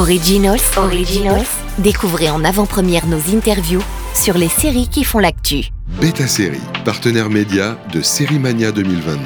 Originals, 0.00 0.62
Originals. 0.78 1.46
Découvrez 1.76 2.30
en 2.30 2.42
avant-première 2.42 3.06
nos 3.06 3.20
interviews 3.36 3.82
sur 4.14 4.38
les 4.38 4.48
séries 4.48 4.88
qui 4.88 5.04
font 5.04 5.18
l'actu. 5.18 5.66
Beta 6.00 6.26
Série, 6.26 6.62
partenaire 6.86 7.28
média 7.28 7.76
de 7.92 8.00
Série 8.00 8.38
Mania 8.38 8.72
2022. 8.72 9.20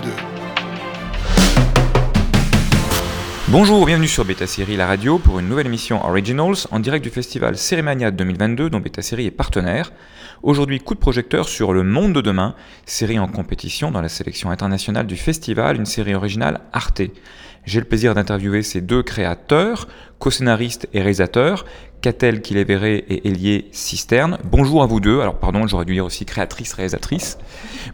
Bonjour, 3.51 3.87
bienvenue 3.87 4.09
sur 4.09 4.25
Beta 4.25 4.49
Série 4.49 4.77
la 4.77 4.89
radio 4.89 5.21
pour 5.21 5.39
une 5.39 5.49
nouvelle 5.49 5.67
émission 5.67 6.05
Originals 6.05 6.67
en 6.73 6.81
direct 6.81 7.05
du 7.05 7.11
festival 7.11 7.55
Mania 7.85 8.11
2022 8.11 8.69
dont 8.69 8.81
Beta 8.81 9.01
Série 9.01 9.27
est 9.27 9.31
partenaire. 9.31 9.93
Aujourd'hui, 10.43 10.81
coup 10.81 10.95
de 10.95 10.99
projecteur 10.99 11.49
sur 11.49 11.73
Le 11.73 11.85
Monde 11.85 12.15
de 12.15 12.21
demain, 12.21 12.57
série 12.85 13.21
en 13.21 13.29
compétition 13.29 13.93
dans 13.93 14.01
la 14.01 14.09
sélection 14.09 14.51
internationale 14.51 15.07
du 15.07 15.17
festival, 15.17 15.77
une 15.77 15.87
série 15.87 16.17
originale 16.17 16.63
Arte. 16.73 17.03
J'ai 17.67 17.81
le 17.81 17.87
plaisir 17.87 18.15
d'interviewer 18.15 18.63
ces 18.63 18.83
deux 18.83 19.03
créateurs, 19.03 19.89
co-scénaristes 20.19 20.87
et 20.93 20.99
réalisateurs, 20.99 21.65
Catel 22.03 22.43
Kiléveré 22.43 23.05
et 23.09 23.27
Elie 23.27 23.65
Cisterne. 23.73 24.37
Bonjour 24.45 24.83
à 24.83 24.87
vous 24.87 25.01
deux. 25.01 25.21
Alors 25.21 25.39
pardon, 25.39 25.67
j'aurais 25.67 25.87
dû 25.87 25.95
dire 25.95 26.05
aussi 26.05 26.27
créatrice, 26.27 26.75
réalisatrice. 26.75 27.39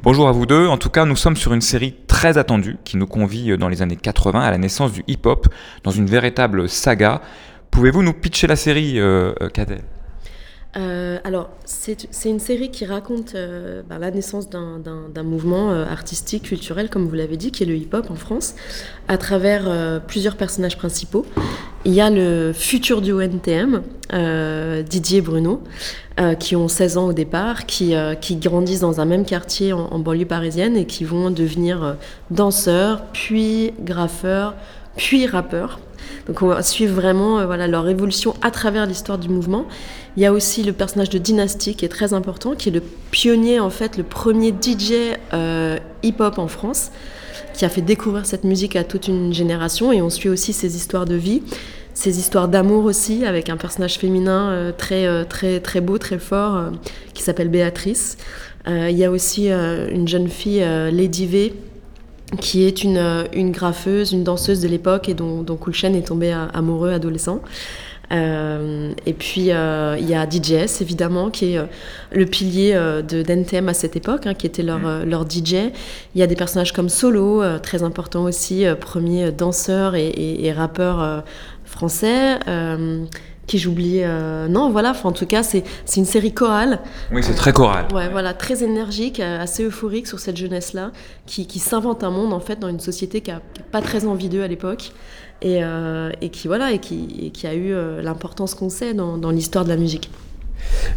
Bonjour 0.02 0.28
à 0.28 0.32
vous 0.32 0.46
deux. 0.46 0.66
En 0.66 0.76
tout 0.76 0.90
cas, 0.90 1.04
nous 1.04 1.14
sommes 1.14 1.36
sur 1.36 1.52
une 1.52 1.60
série 1.60 1.94
très 2.08 2.36
attendue 2.36 2.78
qui 2.84 2.96
nous 2.96 3.06
convie 3.06 3.56
dans 3.56 3.68
les 3.68 3.82
années 3.82 3.96
80 3.96 4.40
à 4.40 4.50
la 4.50 4.58
naissance 4.58 4.92
du 4.92 5.04
hip-hop 5.06 5.46
dans 5.84 5.92
une 5.92 6.06
véritable 6.06 6.68
saga. 6.68 7.20
Pouvez-vous 7.70 8.02
nous 8.02 8.12
pitcher 8.12 8.48
la 8.48 8.56
série, 8.56 8.98
euh, 8.98 9.32
Catel? 9.54 9.82
Alors, 10.74 11.50
c'est 11.64 12.06
une 12.24 12.38
série 12.38 12.70
qui 12.70 12.84
raconte 12.84 13.34
euh, 13.34 13.82
bah, 13.88 13.98
la 13.98 14.10
naissance 14.10 14.48
d'un 14.48 15.22
mouvement 15.22 15.72
euh, 15.72 15.84
artistique, 15.84 16.44
culturel, 16.44 16.88
comme 16.88 17.06
vous 17.08 17.14
l'avez 17.14 17.36
dit, 17.36 17.50
qui 17.50 17.64
est 17.64 17.66
le 17.66 17.76
hip-hop 17.76 18.10
en 18.10 18.14
France, 18.14 18.54
à 19.08 19.18
travers 19.18 20.00
plusieurs 20.06 20.36
personnages 20.36 20.76
principaux. 20.76 21.26
Il 21.84 21.92
y 21.92 22.00
a 22.00 22.10
le 22.10 22.52
futur 22.52 23.00
duo 23.00 23.20
NTM, 23.20 23.82
Didier 24.84 25.18
et 25.18 25.22
Bruno, 25.22 25.62
qui 26.38 26.54
ont 26.54 26.68
16 26.68 26.98
ans 26.98 27.06
au 27.08 27.12
départ, 27.12 27.66
qui, 27.66 27.94
grandissent 28.36 28.80
dans 28.80 29.00
un 29.00 29.04
même 29.04 29.24
quartier 29.24 29.72
en 29.72 29.98
banlieue 29.98 30.26
parisienne 30.26 30.76
et 30.76 30.86
qui 30.86 31.04
vont 31.04 31.30
devenir 31.30 31.96
danseurs, 32.30 33.04
puis 33.12 33.72
graffeurs, 33.80 34.54
puis 34.96 35.26
rappeurs. 35.26 35.80
Donc 36.26 36.42
on 36.42 36.46
va 36.46 36.62
suivre 36.62 36.94
vraiment 36.94 37.44
voilà, 37.46 37.66
leur 37.66 37.88
évolution 37.88 38.34
à 38.42 38.50
travers 38.50 38.86
l'histoire 38.86 39.18
du 39.18 39.28
mouvement. 39.28 39.66
Il 40.16 40.22
y 40.22 40.26
a 40.26 40.32
aussi 40.32 40.62
le 40.62 40.72
personnage 40.72 41.10
de 41.10 41.18
Dynasty 41.18 41.74
qui 41.74 41.84
est 41.84 41.88
très 41.88 42.14
important, 42.14 42.54
qui 42.54 42.68
est 42.68 42.72
le 42.72 42.82
pionnier, 43.10 43.60
en 43.60 43.70
fait, 43.70 43.96
le 43.96 44.02
premier 44.02 44.50
DJ 44.50 44.92
euh, 45.32 45.78
hip-hop 46.02 46.38
en 46.38 46.48
France, 46.48 46.90
qui 47.54 47.64
a 47.64 47.68
fait 47.68 47.80
découvrir 47.80 48.26
cette 48.26 48.44
musique 48.44 48.74
à 48.74 48.82
toute 48.82 49.06
une 49.06 49.32
génération. 49.32 49.92
Et 49.92 50.02
on 50.02 50.10
suit 50.10 50.28
aussi 50.28 50.52
ses 50.52 50.74
histoires 50.74 51.04
de 51.04 51.14
vie, 51.14 51.42
ses 51.94 52.18
histoires 52.18 52.48
d'amour 52.48 52.84
aussi, 52.84 53.24
avec 53.24 53.50
un 53.50 53.56
personnage 53.56 53.98
féminin 53.98 54.50
euh, 54.50 54.72
très, 54.76 55.06
euh, 55.06 55.24
très, 55.24 55.60
très 55.60 55.80
beau, 55.80 55.96
très 55.96 56.18
fort, 56.18 56.72
qui 57.14 57.22
s'appelle 57.22 57.48
Béatrice. 57.48 58.16
il 58.66 58.96
y 58.96 59.04
a 59.04 59.10
aussi 59.10 59.48
une 59.50 60.08
jeune 60.08 60.28
fille, 60.28 60.64
Lady 60.92 61.26
V, 61.26 61.54
qui 62.38 62.64
est 62.64 62.84
une, 62.84 63.26
une 63.32 63.50
graffeuse, 63.50 64.12
une 64.12 64.24
danseuse 64.24 64.60
de 64.60 64.68
l'époque 64.68 65.08
et 65.08 65.14
dont, 65.14 65.42
dont 65.42 65.56
Cool 65.56 65.74
est 65.84 66.06
tombé 66.06 66.32
amoureux 66.52 66.90
adolescent. 66.90 67.40
Euh, 68.12 68.92
et 69.06 69.12
puis 69.12 69.52
euh, 69.52 69.96
il 69.98 70.08
y 70.08 70.14
a 70.14 70.28
DJS 70.28 70.82
évidemment 70.82 71.30
qui 71.30 71.52
est 71.52 71.58
euh, 71.58 71.66
le 72.10 72.26
pilier 72.26 72.74
de 72.74 73.22
d'NTM 73.22 73.68
à 73.68 73.74
cette 73.74 73.94
époque, 73.94 74.26
hein, 74.26 74.34
qui 74.34 74.46
était 74.46 74.62
leur, 74.62 74.80
mm. 74.80 75.04
leur 75.04 75.22
DJ. 75.28 75.70
Il 76.14 76.20
y 76.20 76.22
a 76.22 76.26
des 76.26 76.34
personnages 76.34 76.72
comme 76.72 76.88
Solo, 76.88 77.42
très 77.60 77.82
important 77.82 78.24
aussi, 78.24 78.64
premier 78.80 79.30
danseur 79.30 79.94
et, 79.94 80.10
et 80.44 80.52
rappeur 80.52 81.24
français 81.64 82.38
qui 83.50 83.58
j'oublie. 83.58 84.02
non, 84.48 84.70
voilà, 84.70 84.94
en 85.02 85.12
tout 85.12 85.26
cas, 85.26 85.42
c'est 85.42 85.64
une 85.96 86.04
série 86.04 86.32
chorale. 86.32 86.80
Oui, 87.12 87.22
c'est 87.22 87.34
très 87.34 87.52
chorale. 87.52 87.86
Ouais, 87.92 88.08
voilà, 88.08 88.32
très 88.32 88.62
énergique, 88.62 89.20
assez 89.20 89.64
euphorique 89.64 90.06
sur 90.06 90.20
cette 90.20 90.36
jeunesse-là, 90.36 90.92
qui, 91.26 91.46
qui 91.46 91.58
s'invente 91.58 92.04
un 92.04 92.10
monde, 92.10 92.32
en 92.32 92.40
fait, 92.40 92.58
dans 92.60 92.68
une 92.68 92.80
société 92.80 93.20
qui 93.20 93.30
n'a 93.30 93.40
pas 93.72 93.82
très 93.82 94.06
envie 94.06 94.28
d'eux 94.28 94.42
à 94.42 94.48
l'époque 94.48 94.92
et, 95.42 95.62
euh, 95.62 96.10
et, 96.20 96.28
qui 96.30 96.48
voilà 96.48 96.72
et 96.72 96.78
qui, 96.78 97.30
qui 97.32 97.46
a 97.46 97.54
eu 97.54 97.72
euh, 97.72 98.02
l'importance 98.02 98.54
qu'on 98.54 98.68
sait 98.68 98.94
dans, 98.94 99.16
dans 99.16 99.30
l'histoire 99.30 99.64
de 99.64 99.70
la 99.70 99.76
musique. 99.76 100.10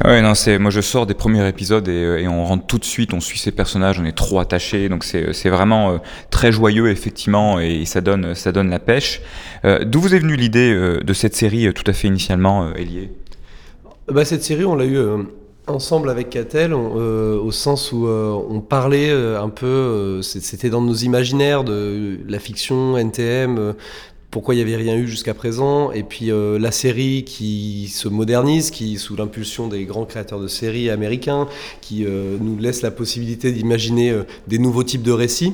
Ah 0.02 0.10
ouais, 0.10 0.22
non, 0.22 0.34
c'est 0.34 0.58
moi 0.58 0.72
je 0.72 0.82
sors 0.82 1.06
des 1.06 1.14
premiers 1.14 1.48
épisodes 1.48 1.88
et, 1.88 1.92
euh, 1.92 2.20
et, 2.20 2.28
on 2.28 2.46
rentre 2.46 2.66
tout 2.66 2.80
de 2.80 2.86
suite, 2.86 3.14
on 3.14 3.20
suit 3.20 3.40
ces 3.40 3.52
personnages, 3.52 4.00
on 4.00 4.06
est 4.06 4.16
trop 4.16 4.40
attachés, 4.40 4.90
donc 4.90 5.04
c'est 5.04 5.50
vraiment 5.50 6.00
très 6.30 6.52
joyeux 6.52 6.90
effectivement 6.90 7.60
et 7.60 7.86
ça 7.86 8.02
donne 8.02 8.36
ça 8.36 8.52
donne 8.52 8.70
la 8.70 8.80
pêche. 8.80 9.22
Euh, 9.66 9.84
D'où 9.86 10.02
vous 10.02 10.16
est 10.16 10.20
venue 10.20 10.36
l'idée 10.36 10.74
de 10.74 11.14
cette 11.14 11.36
série 11.36 11.72
tout 11.74 11.84
à 11.88 11.94
fait 11.94 12.08
initialement, 12.08 12.72
Elie 12.76 13.10
bah, 14.12 14.26
cette 14.26 14.44
série, 14.44 14.66
on 14.66 14.76
l'a 14.76 14.86
eu 14.86 15.00
ensemble 15.68 16.10
avec 16.10 16.30
Catel, 16.30 16.74
au 16.74 17.52
sens 17.52 17.94
où 17.94 18.06
on 18.08 18.60
parlait 18.60 19.12
un 19.12 19.50
peu, 19.50 20.22
c'était 20.22 20.70
dans 20.70 20.82
nos 20.82 20.96
imaginaires 20.96 21.64
de 21.64 22.20
la 22.28 22.40
fiction, 22.40 22.98
NTM, 22.98 23.76
pourquoi 24.34 24.56
il 24.56 24.58
n'y 24.58 24.64
avait 24.64 24.82
rien 24.82 24.98
eu 24.98 25.08
jusqu'à 25.08 25.36
présent, 25.36 25.92
et 25.92 26.02
puis 26.02 26.32
euh, 26.32 26.58
la 26.58 26.72
série 26.72 27.24
qui 27.24 27.88
se 27.88 28.08
modernise, 28.08 28.72
qui 28.72 28.98
sous 28.98 29.16
l'impulsion 29.16 29.68
des 29.68 29.86
grands 29.86 30.06
créateurs 30.06 30.40
de 30.40 30.48
séries 30.48 30.90
américains, 30.90 31.48
qui 31.82 32.04
euh, 32.04 32.38
nous 32.42 32.58
laisse 32.58 32.82
la 32.82 32.90
possibilité 32.90 33.52
d'imaginer 33.52 34.10
euh, 34.10 34.24
des 34.48 34.58
nouveaux 34.58 34.84
types 34.84 35.04
de 35.04 35.12
récits. 35.12 35.54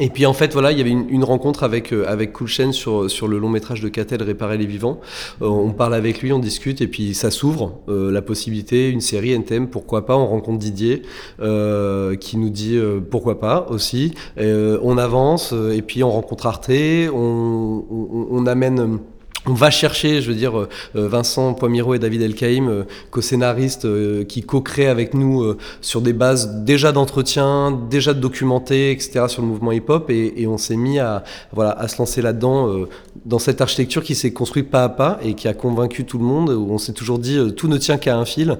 Et 0.00 0.10
puis 0.10 0.26
en 0.26 0.32
fait 0.32 0.52
voilà, 0.52 0.72
il 0.72 0.78
y 0.78 0.80
avait 0.80 0.90
une, 0.90 1.22
rencontre 1.22 1.62
avec 1.62 1.92
euh, 1.92 2.04
avec 2.08 2.32
sur 2.72 3.08
sur 3.08 3.28
le 3.28 3.38
long 3.38 3.48
métrage 3.48 3.80
de 3.80 3.88
Catel 3.88 4.22
Réparer 4.22 4.58
les 4.58 4.66
vivants. 4.66 5.00
Euh, 5.40 5.46
on 5.46 5.70
parle 5.70 5.94
avec 5.94 6.20
lui, 6.20 6.32
on 6.32 6.40
discute 6.40 6.80
et 6.80 6.88
puis 6.88 7.14
ça 7.14 7.30
s'ouvre 7.30 7.78
euh, 7.88 8.10
la 8.10 8.20
possibilité 8.20 8.90
une 8.90 9.00
série 9.00 9.30
NTM 9.32 9.68
pourquoi 9.68 10.04
pas. 10.04 10.16
On 10.16 10.26
rencontre 10.26 10.58
Didier 10.58 11.02
qui 11.38 12.36
nous 12.36 12.50
dit 12.50 12.78
pourquoi 13.10 13.38
pas 13.38 13.66
aussi. 13.70 14.14
on 14.36 14.98
avance 14.98 15.52
et 15.52 15.82
puis 15.82 16.02
on 16.02 16.10
rencontre 16.10 16.46
Arte. 16.46 16.70
on, 16.70 17.84
on 18.30 18.46
amène 18.46 18.98
on 19.46 19.52
va 19.52 19.70
chercher, 19.70 20.22
je 20.22 20.30
veux 20.30 20.36
dire, 20.36 20.58
euh, 20.58 20.68
euh, 20.96 21.08
Vincent 21.08 21.52
Poimiro 21.54 21.94
et 21.94 21.98
David 21.98 22.22
Elkaïm, 22.22 22.68
euh, 22.68 22.84
co-scénaristes 23.10 23.86
qui 24.26 24.42
co-créent 24.42 24.88
avec 24.88 25.14
nous 25.14 25.54
sur 25.80 26.00
des 26.00 26.12
bases 26.12 26.64
déjà 26.64 26.92
d'entretien, 26.92 27.70
déjà 27.90 28.14
de 28.14 28.20
documentés, 28.20 28.90
etc. 28.90 29.26
sur 29.28 29.42
le 29.42 29.48
mouvement 29.48 29.72
hip-hop, 29.72 30.10
et, 30.10 30.46
on 30.46 30.58
s'est 30.58 30.76
mis 30.76 30.98
à, 30.98 31.24
voilà, 31.52 31.72
à 31.72 31.88
se 31.88 31.98
lancer 31.98 32.22
là-dedans, 32.22 32.86
dans 33.24 33.38
cette 33.38 33.60
architecture 33.60 34.02
qui 34.02 34.14
s'est 34.14 34.32
construite 34.32 34.70
pas 34.70 34.84
à 34.84 34.88
pas 34.88 35.18
et 35.22 35.34
qui 35.34 35.48
a 35.48 35.54
convaincu 35.54 36.04
tout 36.04 36.18
le 36.18 36.24
monde, 36.24 36.50
où 36.50 36.68
on 36.70 36.78
s'est 36.78 36.92
toujours 36.92 37.18
dit 37.18 37.38
tout 37.56 37.68
ne 37.68 37.78
tient 37.78 37.96
qu'à 37.96 38.16
un 38.16 38.24
fil, 38.24 38.58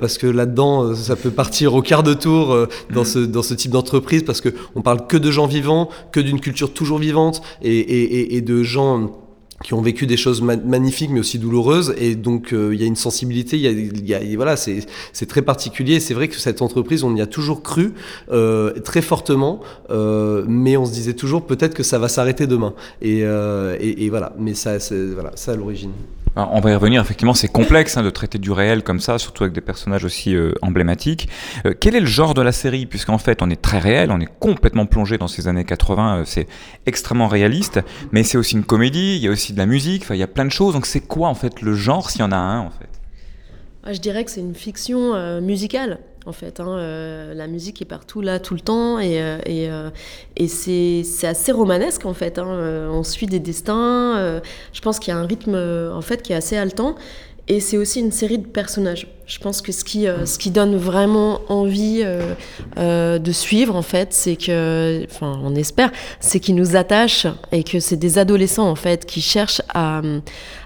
parce 0.00 0.18
que 0.18 0.26
là-dedans, 0.26 0.94
ça 0.94 1.16
peut 1.16 1.30
partir 1.30 1.74
au 1.74 1.82
quart 1.82 2.02
de 2.02 2.14
tour 2.14 2.56
dans, 2.92 3.04
ce, 3.04 3.18
dans 3.18 3.42
ce 3.42 3.54
type 3.54 3.70
d'entreprise, 3.70 4.22
parce 4.24 4.40
qu'on 4.40 4.82
parle 4.82 5.06
que 5.06 5.16
de 5.16 5.30
gens 5.30 5.46
vivants, 5.46 5.88
que 6.12 6.20
d'une 6.20 6.40
culture 6.40 6.72
toujours 6.72 6.98
vivante, 6.98 7.42
et, 7.62 7.78
et, 7.78 8.36
et 8.36 8.40
de 8.40 8.62
gens 8.62 9.10
qui 9.66 9.74
ont 9.74 9.82
vécu 9.82 10.06
des 10.06 10.16
choses 10.16 10.42
magnifiques 10.42 11.10
mais 11.10 11.18
aussi 11.18 11.40
douloureuses. 11.40 11.92
Et 11.98 12.14
donc 12.14 12.52
euh, 12.52 12.72
il 12.72 12.80
y 12.80 12.84
a 12.84 12.86
une 12.86 12.94
sensibilité 12.94 13.58
il 13.58 14.08
y 14.08 14.14
a, 14.14 14.20
voilà 14.36 14.56
c'est 14.56 14.86
c'est 15.12 15.26
très 15.26 15.42
particulier. 15.42 15.98
C'est 15.98 16.14
vrai 16.14 16.28
que 16.28 16.36
cette 16.36 16.62
entreprise 16.62 17.02
on 17.02 17.16
y 17.16 17.20
a 17.20 17.26
toujours 17.26 17.64
cru 17.64 17.92
euh, 18.30 18.78
très 18.84 19.02
fortement 19.02 19.60
euh, 19.90 20.44
mais 20.46 20.76
on 20.76 20.86
se 20.86 20.92
disait 20.92 21.14
toujours 21.14 21.46
peut-être 21.46 21.74
que 21.74 21.82
ça 21.82 21.98
va 21.98 22.06
s'arrêter 22.06 22.46
demain. 22.46 22.74
Et, 23.02 23.22
et, 23.22 24.04
et, 24.04 24.08
voilà. 24.08 24.34
Mais 24.38 24.54
ça 24.54 24.78
c'est 24.78 25.06
voilà 25.06 25.32
ça 25.34 25.52
à 25.52 25.56
l'origine 25.56 25.90
on 26.36 26.60
va 26.60 26.70
y 26.70 26.74
revenir, 26.74 27.00
effectivement, 27.00 27.32
c'est 27.32 27.48
complexe 27.48 27.96
hein, 27.96 28.02
de 28.02 28.10
traiter 28.10 28.38
du 28.38 28.50
réel 28.50 28.82
comme 28.82 29.00
ça, 29.00 29.18
surtout 29.18 29.44
avec 29.44 29.54
des 29.54 29.62
personnages 29.62 30.04
aussi 30.04 30.34
euh, 30.34 30.52
emblématiques. 30.60 31.28
Euh, 31.64 31.72
quel 31.78 31.96
est 31.96 32.00
le 32.00 32.06
genre 32.06 32.34
de 32.34 32.42
la 32.42 32.52
série? 32.52 32.84
Puisqu'en 32.84 33.18
fait, 33.18 33.40
on 33.40 33.48
est 33.48 33.60
très 33.60 33.78
réel, 33.78 34.10
on 34.10 34.20
est 34.20 34.28
complètement 34.38 34.84
plongé 34.84 35.16
dans 35.16 35.28
ces 35.28 35.48
années 35.48 35.64
80, 35.64 36.18
euh, 36.18 36.22
c'est 36.26 36.46
extrêmement 36.84 37.28
réaliste, 37.28 37.80
mais 38.12 38.22
c'est 38.22 38.36
aussi 38.36 38.54
une 38.54 38.64
comédie, 38.64 39.16
il 39.16 39.22
y 39.22 39.28
a 39.28 39.30
aussi 39.30 39.54
de 39.54 39.58
la 39.58 39.66
musique, 39.66 40.04
il 40.10 40.16
y 40.16 40.22
a 40.22 40.26
plein 40.26 40.44
de 40.44 40.52
choses. 40.52 40.74
Donc 40.74 40.86
c'est 40.86 41.00
quoi 41.00 41.28
en 41.28 41.34
fait 41.34 41.62
le 41.62 41.74
genre, 41.74 42.10
s'il 42.10 42.20
y 42.20 42.24
en 42.24 42.32
a 42.32 42.36
un 42.36 42.60
en 42.60 42.70
fait? 42.70 43.94
Je 43.94 44.00
dirais 44.00 44.24
que 44.24 44.30
c'est 44.30 44.40
une 44.40 44.56
fiction 44.56 45.40
musicale 45.40 46.00
en 46.26 46.32
fait. 46.32 46.60
Hein, 46.60 46.78
euh, 46.78 47.34
la 47.34 47.46
musique 47.46 47.80
est 47.80 47.86
partout, 47.86 48.20
là, 48.20 48.38
tout 48.38 48.54
le 48.54 48.60
temps, 48.60 48.98
et, 48.98 49.22
euh, 49.22 49.38
euh, 49.48 49.90
c'est 50.48 51.26
assez 51.26 51.52
romanesque, 51.52 52.04
en 52.04 52.14
fait. 52.14 52.38
Hein. 52.38 52.88
on 52.90 53.02
suit 53.02 53.26
des 53.26 53.38
destins. 53.40 54.40
je 54.72 54.80
pense 54.80 54.98
qu'il 54.98 55.12
y 55.12 55.16
a 55.16 55.20
un 55.20 55.26
rythme, 55.26 55.54
en 55.54 56.02
fait, 56.02 56.22
qui 56.22 56.32
est 56.32 56.36
assez 56.36 56.56
haletant. 56.56 56.96
Et 57.48 57.60
c'est 57.60 57.76
aussi 57.76 58.00
une 58.00 58.10
série 58.10 58.38
de 58.38 58.46
personnages. 58.46 59.06
Je 59.26 59.38
pense 59.38 59.62
que 59.62 59.70
ce 59.70 59.84
qui, 59.84 60.08
euh, 60.08 60.26
ce 60.26 60.36
qui 60.36 60.50
donne 60.50 60.74
vraiment 60.74 61.40
envie 61.48 62.00
euh, 62.04 62.34
euh, 62.76 63.20
de 63.20 63.30
suivre, 63.30 63.76
en 63.76 63.82
fait, 63.82 64.12
c'est 64.12 64.34
que, 64.34 65.04
enfin, 65.08 65.40
on 65.44 65.54
espère, 65.54 65.92
c'est 66.18 66.40
qu'ils 66.40 66.56
nous 66.56 66.74
attachent 66.74 67.28
et 67.52 67.62
que 67.62 67.78
c'est 67.78 67.96
des 67.96 68.18
adolescents, 68.18 68.68
en 68.68 68.74
fait, 68.74 69.06
qui 69.06 69.20
cherchent 69.20 69.62
à, 69.72 70.02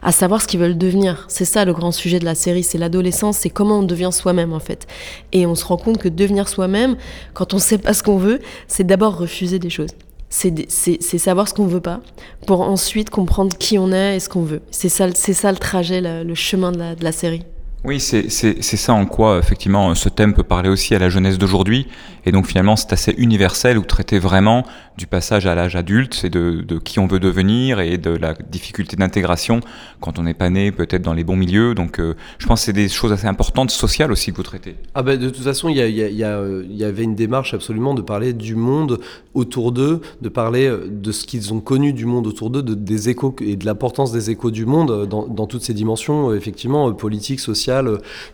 à 0.03 0.13
savoir 0.13 0.41
ce 0.41 0.47
qu'ils 0.47 0.61
veulent 0.61 0.79
devenir. 0.79 1.27
C'est 1.29 1.45
ça 1.45 1.67
le 1.67 1.75
grand 1.75 1.93
sujet 1.93 2.19
de 2.19 2.25
la 2.25 2.35
série, 2.35 2.63
c'est 2.63 2.79
l'adolescence, 2.79 3.37
c'est 3.37 3.51
comment 3.51 3.81
on 3.81 3.83
devient 3.83 4.11
soi-même, 4.11 4.55
en 4.55 4.61
fait. 4.61 4.87
Et 5.33 5.45
on 5.45 5.55
se 5.55 5.67
rend 5.67 5.77
compte 5.77 5.99
que 5.99 6.09
devenir 6.09 6.49
soi-même, 6.49 6.97
quand 7.35 7.53
on 7.53 7.59
ne 7.59 7.63
sait 7.63 7.79
pas 7.79 7.93
ce 7.93 8.03
qu'on 8.03 8.17
veut, 8.17 8.41
c'est 8.69 8.85
d'abord 8.85 9.19
refuser 9.19 9.59
des 9.59 9.71
choses. 9.71 9.91
C'est 10.31 11.19
savoir 11.19 11.49
ce 11.49 11.55
qu'on 11.55 11.67
veut 11.67 11.81
pas 11.81 12.01
pour 12.47 12.61
ensuite 12.63 13.11
comprendre 13.11 13.57
qui 13.59 13.79
on 13.79 13.93
est 13.93 14.17
et 14.17 14.21
ce 14.21 14.29
qu'on 14.29 14.43
veut. 14.43 14.63
C'est 14.71 14.89
ça, 14.89 15.13
ça 15.13 15.53
le 15.53 15.59
trajet, 15.59 16.01
le, 16.01 16.35
chemin 16.35 16.73
de 16.73 17.03
la 17.03 17.13
série. 17.13 17.45
Oui, 17.83 17.99
c'est 17.99 18.29
ça 18.29 18.93
en 18.93 19.07
quoi, 19.07 19.39
effectivement, 19.39 19.95
ce 19.95 20.11
thème 20.11 20.35
peut 20.35 20.43
parler 20.43 20.69
aussi 20.69 20.95
à 20.95 20.99
la 20.99 21.09
jeunesse 21.09 21.39
d'aujourd'hui. 21.39 21.87
Et 22.27 22.33
donc, 22.33 22.47
finalement, 22.47 22.77
c'est 22.77 22.93
assez 22.93 23.15
universel 23.17 23.79
ou 23.79 23.85
traiter 23.85 24.19
vraiment 24.19 24.65
du 24.99 25.07
passage 25.07 25.47
à 25.47 25.55
l'âge 25.55 25.77
adulte, 25.77 26.13
c'est 26.13 26.29
de, 26.29 26.79
qui 26.79 26.99
on 26.99 27.07
veut 27.07 27.21
devenir 27.21 27.81
et 27.81 27.97
de 27.97 28.11
la 28.11 28.35
difficulté 28.35 28.97
d'intégration 28.97 29.61
quand 30.01 30.19
on 30.19 30.25
n'est 30.25 30.35
pas 30.35 30.51
né 30.51 30.73
peut-être 30.73 31.01
dans 31.01 31.15
les 31.15 31.25
bons 31.25 31.37
milieux. 31.37 31.75
Donc, 31.75 31.99
euh, 31.99 32.15
je 32.37 32.47
pense 32.47 32.61
que 32.61 32.67
c'est 32.67 32.73
des 32.75 32.91
choses 32.91 33.13
assez 33.13 33.27
importantes, 33.27 33.71
sociales 33.71 34.13
aussi, 34.13 34.31
que 34.31 34.37
vous 34.37 34.43
traitez. 34.43 34.77
Ah 34.95 35.03
ben, 35.03 35.19
de 35.19 35.31
toute 35.31 35.43
façon, 35.43 35.71
il 35.71 35.79
y, 35.79 35.81
y, 35.81 36.03
y, 36.03 36.19
y, 36.19 36.85
avait 36.85 37.03
une 37.03 37.15
démarche 37.15 37.55
absolument 37.55 37.95
de 37.95 38.03
parler 38.03 38.35
du 38.35 38.57
monde 38.57 39.01
autour 39.33 39.73
d'eux, 39.73 40.03
de 40.21 40.29
parler 40.29 40.67
euh, 40.67 40.87
de 40.91 41.13
ce 41.13 41.25
qu'ils 41.25 41.55
ont 41.55 41.61
connu 41.61 41.95
du 41.95 42.05
monde 42.05 42.27
autour 42.27 42.51
d'eux, 42.51 42.63
de, 42.63 42.75
des 42.75 43.09
échos 43.09 43.35
et 43.41 43.57
de 43.57 43.65
l'importance 43.65 44.13
des 44.13 44.29
échos 44.29 44.51
du 44.51 44.67
monde 44.67 45.09
dans, 45.09 45.27
dans 45.27 45.47
toutes 45.47 45.63
ces 45.63 45.73
dimensions, 45.73 46.35
effectivement, 46.35 46.93
politiques, 46.93 47.41
sociales 47.41 47.70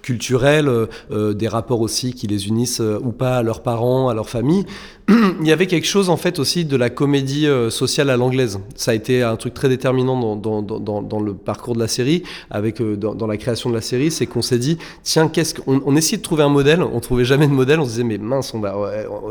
culturels, 0.02 0.68
euh, 1.10 1.34
des 1.34 1.48
rapports 1.48 1.80
aussi 1.80 2.12
qui 2.12 2.26
les 2.26 2.48
unissent 2.48 2.80
euh, 2.80 2.98
ou 3.02 3.12
pas 3.12 3.38
à 3.38 3.42
leurs 3.42 3.62
parents, 3.62 4.08
à 4.08 4.14
leur 4.14 4.28
famille. 4.28 4.64
il 5.08 5.46
y 5.46 5.52
avait 5.52 5.66
quelque 5.66 5.86
chose 5.86 6.10
en 6.10 6.16
fait 6.16 6.38
aussi 6.38 6.64
de 6.64 6.76
la 6.76 6.90
comédie 6.90 7.46
euh, 7.46 7.70
sociale 7.70 8.10
à 8.10 8.16
l'anglaise. 8.16 8.58
Ça 8.74 8.90
a 8.90 8.94
été 8.94 9.22
un 9.22 9.36
truc 9.36 9.54
très 9.54 9.68
déterminant 9.68 10.36
dans, 10.36 11.20
le 11.20 11.34
parcours 11.34 11.74
de 11.74 11.80
la 11.80 11.88
série, 11.88 12.22
avec 12.50 12.82
dans, 12.82 13.26
la 13.26 13.36
création 13.36 13.70
de 13.70 13.74
la 13.74 13.80
série, 13.80 14.10
c'est 14.10 14.26
qu'on 14.26 14.42
s'est 14.42 14.58
dit 14.58 14.78
tiens 15.02 15.28
qu'est-ce 15.28 15.54
qu'on 15.54 15.80
on 15.84 15.96
essayait 15.96 16.18
de 16.18 16.22
trouver 16.22 16.42
un 16.42 16.48
modèle, 16.48 16.82
on 16.82 17.00
trouvait 17.00 17.24
jamais 17.24 17.46
de 17.46 17.52
modèle, 17.52 17.80
on 17.80 17.84
se 17.84 17.90
disait 17.90 18.04
mais 18.04 18.18
mince 18.18 18.52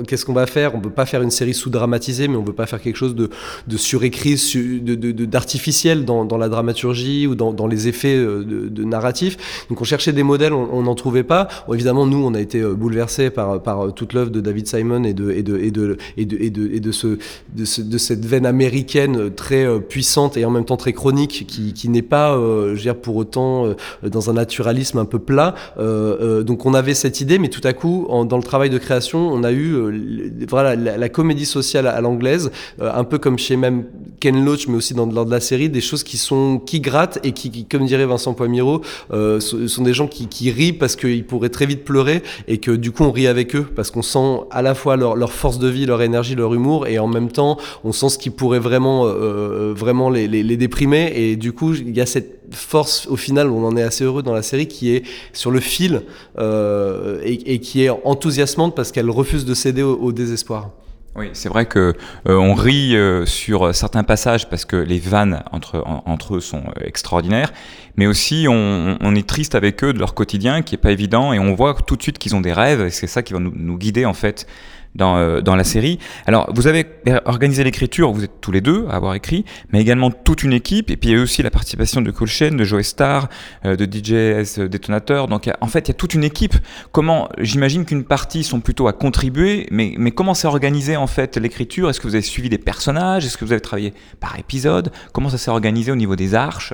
qu'est-ce 0.08 0.26
qu'on 0.26 0.34
va 0.34 0.46
faire? 0.46 0.76
On 0.76 0.80
peut 0.80 0.90
pas 0.90 1.06
faire 1.06 1.22
une 1.22 1.32
série 1.32 1.54
sous-dramatisée, 1.54 2.28
mais 2.28 2.38
on 2.38 2.44
veut 2.44 2.54
pas 2.54 2.66
faire 2.66 2.82
quelque 2.82 2.98
chose 2.98 3.16
de, 3.16 3.30
de 3.68 3.78
surécrit, 3.78 4.36
de, 4.56 5.26
d'artificiel 5.26 6.06
dans, 6.06 6.38
la 6.38 6.50
dramaturgie 6.50 7.28
ou 7.28 7.36
dans, 7.36 7.68
les 7.68 7.88
effets 7.88 8.18
de 8.18 8.84
narratif. 8.84 9.66
Donc 9.70 9.82
on 9.82 9.86
cherchait 9.96 10.14
des 10.14 10.24
modèles, 10.24 10.54
on 10.54 10.82
n'en 10.82 10.96
trouvait 10.96 11.24
pas. 11.24 11.48
évidemment 11.74 12.06
nous 12.06 12.24
on 12.26 12.34
a 12.34 12.42
été 12.42 12.62
bouleversés 12.64 13.30
par, 13.30 13.62
par 13.62 13.94
toute 13.94 14.14
l'œuvre 14.14 14.30
de 14.30 14.42
David 14.42 14.68
Simon 14.68 15.04
et 15.04 15.14
de, 15.14 15.26
de 15.42 15.58
et 15.58 15.72
de, 15.72 15.98
et 16.18 16.26
de, 16.26 16.38
et 16.42 16.50
de, 16.50 16.70
et 16.74 16.80
de, 16.80 16.92
ce, 16.92 17.18
de, 17.54 17.98
cette 17.98 18.26
veine 18.26 18.46
américaine 18.46 19.32
très 19.34 19.66
euh, 19.66 19.80
puissante 19.80 20.38
et 20.38 20.46
en 20.46 20.52
même 20.52 20.66
temps 20.66 20.78
très 20.78 20.94
chronique 20.94 21.46
qui, 21.48 21.74
qui 21.74 21.90
n'est 21.90 22.02
pas, 22.02 22.36
euh, 22.36 22.70
je 22.70 22.76
veux 22.76 22.82
dire, 22.82 22.96
pour 22.96 23.16
autant 23.16 23.66
euh, 23.66 23.74
dans 24.04 24.30
un 24.30 24.34
naturalisme 24.34 24.98
un 24.98 25.06
peu 25.06 25.20
plat. 25.20 25.56
donc 25.78 26.66
on 26.66 26.74
avait 26.74 26.94
cette 26.94 27.22
idée, 27.22 27.40
mais 27.40 27.50
tout 27.50 27.62
à 27.64 27.74
coup, 27.74 28.08
dans 28.10 28.38
le 28.38 28.44
travail 28.44 28.70
de 28.70 28.78
création, 28.78 29.30
on 29.32 29.44
a 29.44 29.52
eu 29.52 30.46
voilà, 30.50 30.76
la, 30.76 31.10
comédie 31.10 31.46
sociale 31.46 31.88
à, 31.88 32.02
l'anglaise, 32.02 32.52
un 32.80 33.04
peu 33.04 33.18
comme 33.18 33.38
chez 33.38 33.56
même 33.56 33.86
Ken 34.20 34.44
Loach, 34.44 34.68
mais 34.68 34.76
aussi 34.76 34.94
dans 34.94 35.06
lors 35.06 35.26
de 35.26 35.32
la 35.32 35.40
série, 35.40 35.70
des 35.70 35.82
choses 35.82 36.04
qui 36.04 36.18
sont 36.18 36.60
qui 36.60 36.80
grattent 36.80 37.20
et 37.24 37.32
qui, 37.32 37.66
comme 37.66 37.86
dirait 37.86 38.06
Vincent 38.06 38.34
Poimiro, 38.34 38.82
sont 39.12 39.84
des 39.86 39.94
gens 39.94 40.08
qui, 40.08 40.52
rient 40.52 40.74
parce 40.74 40.96
qu'ils 40.96 41.26
pourraient 41.26 41.50
très 41.50 41.66
vite 41.66 41.84
pleurer 41.84 42.22
et 42.48 42.58
que 42.58 42.72
du 42.72 42.92
coup 42.92 43.04
on 43.04 43.12
rit 43.12 43.28
avec 43.28 43.56
eux 43.56 43.66
parce 43.76 43.90
qu'on 43.90 44.02
sent 44.02 44.42
à 44.52 44.62
la 44.62 44.76
fois 44.76 44.96
leur, 44.98 45.32
force 45.32 45.60
de 45.60 45.68
vie, 45.68 45.86
leur 45.86 46.02
énergie, 46.02 46.36
leur 46.36 46.54
humour, 46.54 46.88
et 46.88 47.00
en 47.00 47.08
même 47.08 47.32
temps, 47.32 47.58
on 47.84 47.92
sent 47.92 48.10
ce 48.10 48.18
qui 48.18 48.30
pourrait 48.30 48.60
vraiment, 48.60 49.06
euh, 49.06 49.10
euh, 49.10 49.74
vraiment 49.76 50.10
les, 50.10 50.28
les, 50.28 50.58
déprimer. 50.58 51.12
Et 51.16 51.36
du 51.36 51.54
coup, 51.54 51.74
il 51.74 51.96
y 51.96 52.02
a 52.02 52.06
cette 52.06 52.36
force, 52.52 53.08
au 53.08 53.16
final, 53.16 53.50
on 53.50 53.66
en 53.66 53.76
est 53.78 53.84
assez 53.84 54.04
heureux 54.04 54.24
dans 54.24 54.34
la 54.34 54.42
série, 54.42 54.68
qui 54.68 54.92
est 54.92 55.04
sur 55.34 55.52
le 55.52 55.60
fil 55.60 56.02
euh, 56.38 57.20
et, 57.24 57.60
qui 57.60 57.84
est 57.84 57.90
enthousiasmante 57.90 58.76
parce 58.76 58.92
qu'elle 58.92 59.10
refuse 59.10 59.46
de 59.46 59.54
céder 59.54 59.84
au, 59.84 60.12
désespoir. 60.12 60.72
Oui, 61.16 61.30
c'est 61.34 61.48
vrai 61.48 61.66
que 61.66 61.94
on 62.26 62.54
rit 62.54 62.94
sur 63.26 63.74
certains 63.74 64.04
passages 64.04 64.50
parce 64.50 64.66
que 64.66 64.76
les 64.76 65.00
vannes 65.00 65.44
entre, 65.52 65.82
entre 65.86 66.36
eux 66.36 66.42
sont 66.42 66.64
extraordinaires, 66.82 67.54
mais 67.96 68.06
aussi 68.06 68.48
on, 68.50 68.98
on, 69.00 69.16
est 69.16 69.26
triste 69.26 69.56
avec 69.56 69.82
eux 69.86 69.94
de 69.94 70.00
leur 70.00 70.14
quotidien 70.14 70.62
qui 70.62 70.76
est 70.76 70.80
pas 70.80 70.92
évident 70.92 71.32
et 71.32 71.40
on 71.40 71.56
voit 71.56 71.74
tout 71.88 71.96
de 71.96 72.02
suite 72.02 72.18
qu'ils 72.18 72.36
ont 72.36 72.42
des 72.42 72.52
rêves 72.52 72.82
et 72.82 72.90
c'est 72.90 73.08
ça 73.08 73.24
qui 73.24 73.32
va 73.32 73.40
nous, 73.40 73.54
nous 73.56 73.78
guider 73.78 74.06
en 74.06 74.14
fait 74.14 74.46
dans, 74.96 75.18
euh, 75.18 75.42
dans 75.42 75.56
la 75.56 75.64
série. 75.64 76.00
Alors, 76.26 76.50
vous 76.54 76.68
avez 76.68 76.86
organisé 77.26 77.64
l'écriture, 77.64 78.12
vous 78.12 78.24
êtes 78.24 78.42
tous 78.42 78.52
les 78.52 78.62
deux 78.62 78.88
à 78.90 78.96
avoir 78.96 79.14
écrit, 79.14 79.46
mais 79.72 79.82
également 79.82 80.10
toute 80.12 80.44
une 80.44 80.54
équipe, 80.54 80.90
et 80.90 80.98
puis 80.98 81.10
il 81.10 81.16
y 81.18 81.20
a 81.20 81.22
aussi 81.22 81.44
la 81.44 81.52
participation 81.52 82.02
de 82.02 82.12
Colchen, 82.12 82.58
de 82.58 82.64
Joe 82.64 82.84
Star, 82.84 83.30
euh, 83.66 83.76
de 83.76 83.86
DJS 83.86 84.68
Détonateur. 84.68 85.28
Donc, 85.28 85.50
en 85.62 85.68
fait, 85.68 85.88
il 85.88 85.90
y 85.90 85.92
a 85.92 85.96
toute 85.96 86.14
une 86.14 86.24
équipe. 86.24 86.56
Comment, 86.92 87.30
j'imagine 87.38 87.86
qu'une 87.86 88.04
partie 88.04 88.44
sont 88.44 88.62
plutôt 88.62 88.88
à 88.88 88.94
contribuer, 88.94 89.68
mais, 89.72 89.94
mais 89.98 90.12
comment 90.12 90.34
s'est 90.34 90.48
organisé 90.48 90.98
en 90.98 91.08
fait 91.08 91.38
l'écriture? 91.38 91.90
Est-ce 91.90 92.00
que 92.00 92.08
vous 92.08 92.16
avez 92.16 92.22
suivi 92.22 92.50
des 92.50 92.58
personnages? 92.58 93.26
Est-ce 93.26 93.38
que 93.38 93.46
vous 93.46 93.52
avez 93.52 93.62
travaillé 93.62 93.94
par 94.20 94.40
épisode? 94.40 94.92
Comment 95.14 95.30
ça 95.30 95.38
s'est 95.38 95.52
organisé 95.52 95.92
au 95.92 95.96
niveau 95.96 96.16
des 96.16 96.34
arches? 96.36 96.74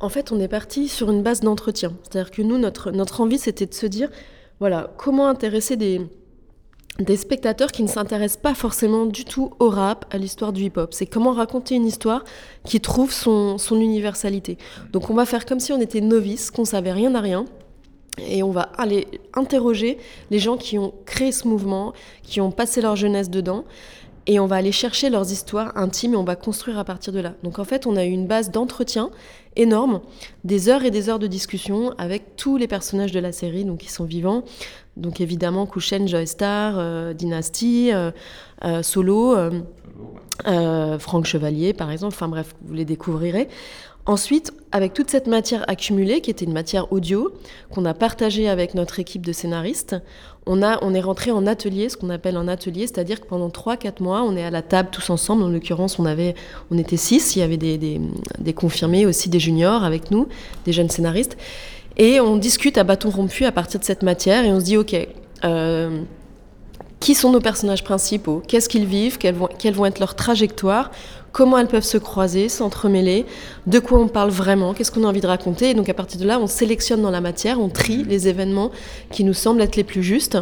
En 0.00 0.08
fait, 0.08 0.32
on 0.32 0.40
est 0.40 0.48
parti 0.48 0.88
sur 0.88 1.10
une 1.10 1.22
base 1.22 1.40
d'entretien. 1.40 1.92
C'est-à-dire 2.02 2.30
que 2.30 2.40
nous, 2.40 2.56
notre, 2.56 2.90
notre 2.90 3.20
envie, 3.20 3.38
c'était 3.38 3.66
de 3.66 3.74
se 3.74 3.84
dire, 3.84 4.08
voilà, 4.58 4.90
comment 4.96 5.28
intéresser 5.28 5.76
des 5.76 6.00
des 6.98 7.16
spectateurs 7.16 7.72
qui 7.72 7.82
ne 7.82 7.88
s'intéressent 7.88 8.42
pas 8.42 8.54
forcément 8.54 9.06
du 9.06 9.24
tout 9.24 9.52
au 9.58 9.70
rap, 9.70 10.04
à 10.10 10.18
l'histoire 10.18 10.52
du 10.52 10.64
hip-hop. 10.64 10.92
C'est 10.92 11.06
comment 11.06 11.32
raconter 11.32 11.74
une 11.74 11.86
histoire 11.86 12.24
qui 12.64 12.80
trouve 12.80 13.12
son, 13.12 13.56
universalité. 13.70 14.58
Donc 14.92 15.10
on 15.10 15.14
va 15.14 15.24
faire 15.24 15.46
comme 15.46 15.60
si 15.60 15.72
on 15.72 15.80
était 15.80 16.00
novice, 16.00 16.50
qu'on 16.50 16.64
savait 16.64 16.92
rien 16.92 17.14
à 17.14 17.20
rien. 17.20 17.44
Et 18.28 18.42
on 18.42 18.50
va 18.50 18.62
aller 18.76 19.06
interroger 19.34 19.96
les 20.30 20.38
gens 20.38 20.58
qui 20.58 20.78
ont 20.78 20.92
créé 21.06 21.32
ce 21.32 21.48
mouvement, 21.48 21.94
qui 22.22 22.40
ont 22.40 22.50
passé 22.50 22.82
leur 22.82 22.96
jeunesse 22.96 23.30
dedans. 23.30 23.64
Et 24.30 24.38
on 24.38 24.46
va 24.46 24.54
aller 24.54 24.70
chercher 24.70 25.10
leurs 25.10 25.32
histoires 25.32 25.76
intimes 25.76 26.14
et 26.14 26.16
on 26.16 26.22
va 26.22 26.36
construire 26.36 26.78
à 26.78 26.84
partir 26.84 27.12
de 27.12 27.18
là. 27.18 27.34
Donc 27.42 27.58
en 27.58 27.64
fait, 27.64 27.84
on 27.84 27.96
a 27.96 28.04
eu 28.04 28.10
une 28.10 28.28
base 28.28 28.52
d'entretien 28.52 29.10
énorme, 29.56 30.02
des 30.44 30.68
heures 30.68 30.84
et 30.84 30.92
des 30.92 31.08
heures 31.08 31.18
de 31.18 31.26
discussion 31.26 31.92
avec 31.98 32.36
tous 32.36 32.56
les 32.56 32.68
personnages 32.68 33.10
de 33.10 33.18
la 33.18 33.32
série, 33.32 33.64
donc 33.64 33.78
qui 33.78 33.90
sont 33.90 34.04
vivants, 34.04 34.44
donc 34.96 35.20
évidemment, 35.20 35.66
Kushen, 35.66 36.06
Joystar, 36.06 36.74
euh, 36.76 37.12
Dynasty, 37.12 37.90
euh, 37.92 38.12
euh, 38.64 38.84
Solo, 38.84 39.36
Franck 41.00 41.24
Chevalier, 41.24 41.72
par 41.72 41.90
exemple. 41.90 42.14
Enfin 42.14 42.28
bref, 42.28 42.54
vous 42.62 42.74
les 42.74 42.84
découvrirez. 42.84 43.48
Ensuite, 44.06 44.52
avec 44.72 44.94
toute 44.94 45.10
cette 45.10 45.26
matière 45.26 45.64
accumulée, 45.68 46.20
qui 46.20 46.30
était 46.30 46.44
une 46.44 46.52
matière 46.52 46.92
audio, 46.92 47.32
qu'on 47.70 47.84
a 47.84 47.94
partagée 47.94 48.48
avec 48.48 48.74
notre 48.74 48.98
équipe 48.98 49.26
de 49.26 49.32
scénaristes, 49.32 49.96
on, 50.46 50.62
a, 50.62 50.82
on 50.82 50.94
est 50.94 51.00
rentré 51.00 51.30
en 51.30 51.46
atelier, 51.46 51.88
ce 51.88 51.96
qu'on 51.96 52.10
appelle 52.10 52.36
un 52.36 52.48
atelier, 52.48 52.86
c'est-à-dire 52.86 53.20
que 53.20 53.26
pendant 53.26 53.48
3-4 53.48 54.02
mois, 54.02 54.22
on 54.22 54.36
est 54.36 54.44
à 54.44 54.50
la 54.50 54.62
table 54.62 54.88
tous 54.90 55.10
ensemble. 55.10 55.42
En 55.42 55.48
l'occurrence, 55.48 55.98
on, 55.98 56.06
avait, 56.06 56.34
on 56.70 56.78
était 56.78 56.96
6, 56.96 57.36
il 57.36 57.40
y 57.40 57.42
avait 57.42 57.56
des, 57.56 57.78
des, 57.78 58.52
confirmés, 58.52 59.06
aussi 59.06 59.28
des 59.28 59.38
juniors 59.38 59.84
avec 59.84 60.10
nous, 60.10 60.28
des 60.64 60.72
jeunes 60.72 60.90
scénaristes. 60.90 61.36
Et 61.96 62.20
on 62.20 62.36
discute 62.36 62.78
à 62.78 62.84
bâton 62.84 63.10
rompu 63.10 63.44
à 63.44 63.52
partir 63.52 63.78
de 63.80 63.84
cette 63.84 64.02
matière 64.02 64.44
et 64.44 64.52
on 64.52 64.60
se 64.60 64.64
dit, 64.64 64.76
OK, 64.76 64.96
euh, 65.44 66.02
qui 67.00 67.14
sont 67.14 67.30
nos 67.30 67.40
personnages 67.40 67.82
principaux? 67.82 68.42
Qu'est-ce 68.46 68.68
qu'ils 68.68 68.84
vivent? 68.84 69.18
Quelles 69.18 69.36
quelles 69.58 69.74
vont, 69.74 69.86
être 69.86 69.98
leurs 69.98 70.14
trajectoires? 70.14 70.90
Comment 71.32 71.58
elles 71.58 71.68
peuvent 71.68 71.84
se 71.84 71.98
croiser, 71.98 72.48
s'entremêler 72.48 73.24
De 73.66 73.78
quoi 73.78 73.98
on 73.98 74.08
parle 74.08 74.30
vraiment 74.30 74.74
Qu'est-ce 74.74 74.90
qu'on 74.90 75.04
a 75.04 75.06
envie 75.06 75.20
de 75.20 75.26
raconter 75.26 75.70
Et 75.70 75.74
donc 75.74 75.88
à 75.88 75.94
partir 75.94 76.20
de 76.20 76.26
là, 76.26 76.38
on 76.40 76.46
sélectionne 76.46 77.02
dans 77.02 77.10
la 77.10 77.20
matière, 77.20 77.60
on 77.60 77.68
trie 77.68 78.04
les 78.04 78.28
événements 78.28 78.70
qui 79.10 79.24
nous 79.24 79.34
semblent 79.34 79.62
être 79.62 79.76
les 79.76 79.84
plus 79.84 80.02
justes. 80.02 80.38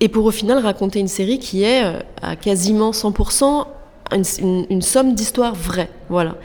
Et 0.00 0.08
pour 0.08 0.24
au 0.24 0.30
final 0.30 0.58
raconter 0.58 0.98
une 0.98 1.08
série 1.08 1.38
qui 1.38 1.62
est 1.62 1.84
euh, 1.84 1.98
à 2.22 2.36
quasiment 2.36 2.90
100% 2.90 3.66
une, 4.12 4.82
somme 4.82 5.14
d'histoires 5.14 5.54
vraies. 5.54 5.90
Voilà. 6.08 6.36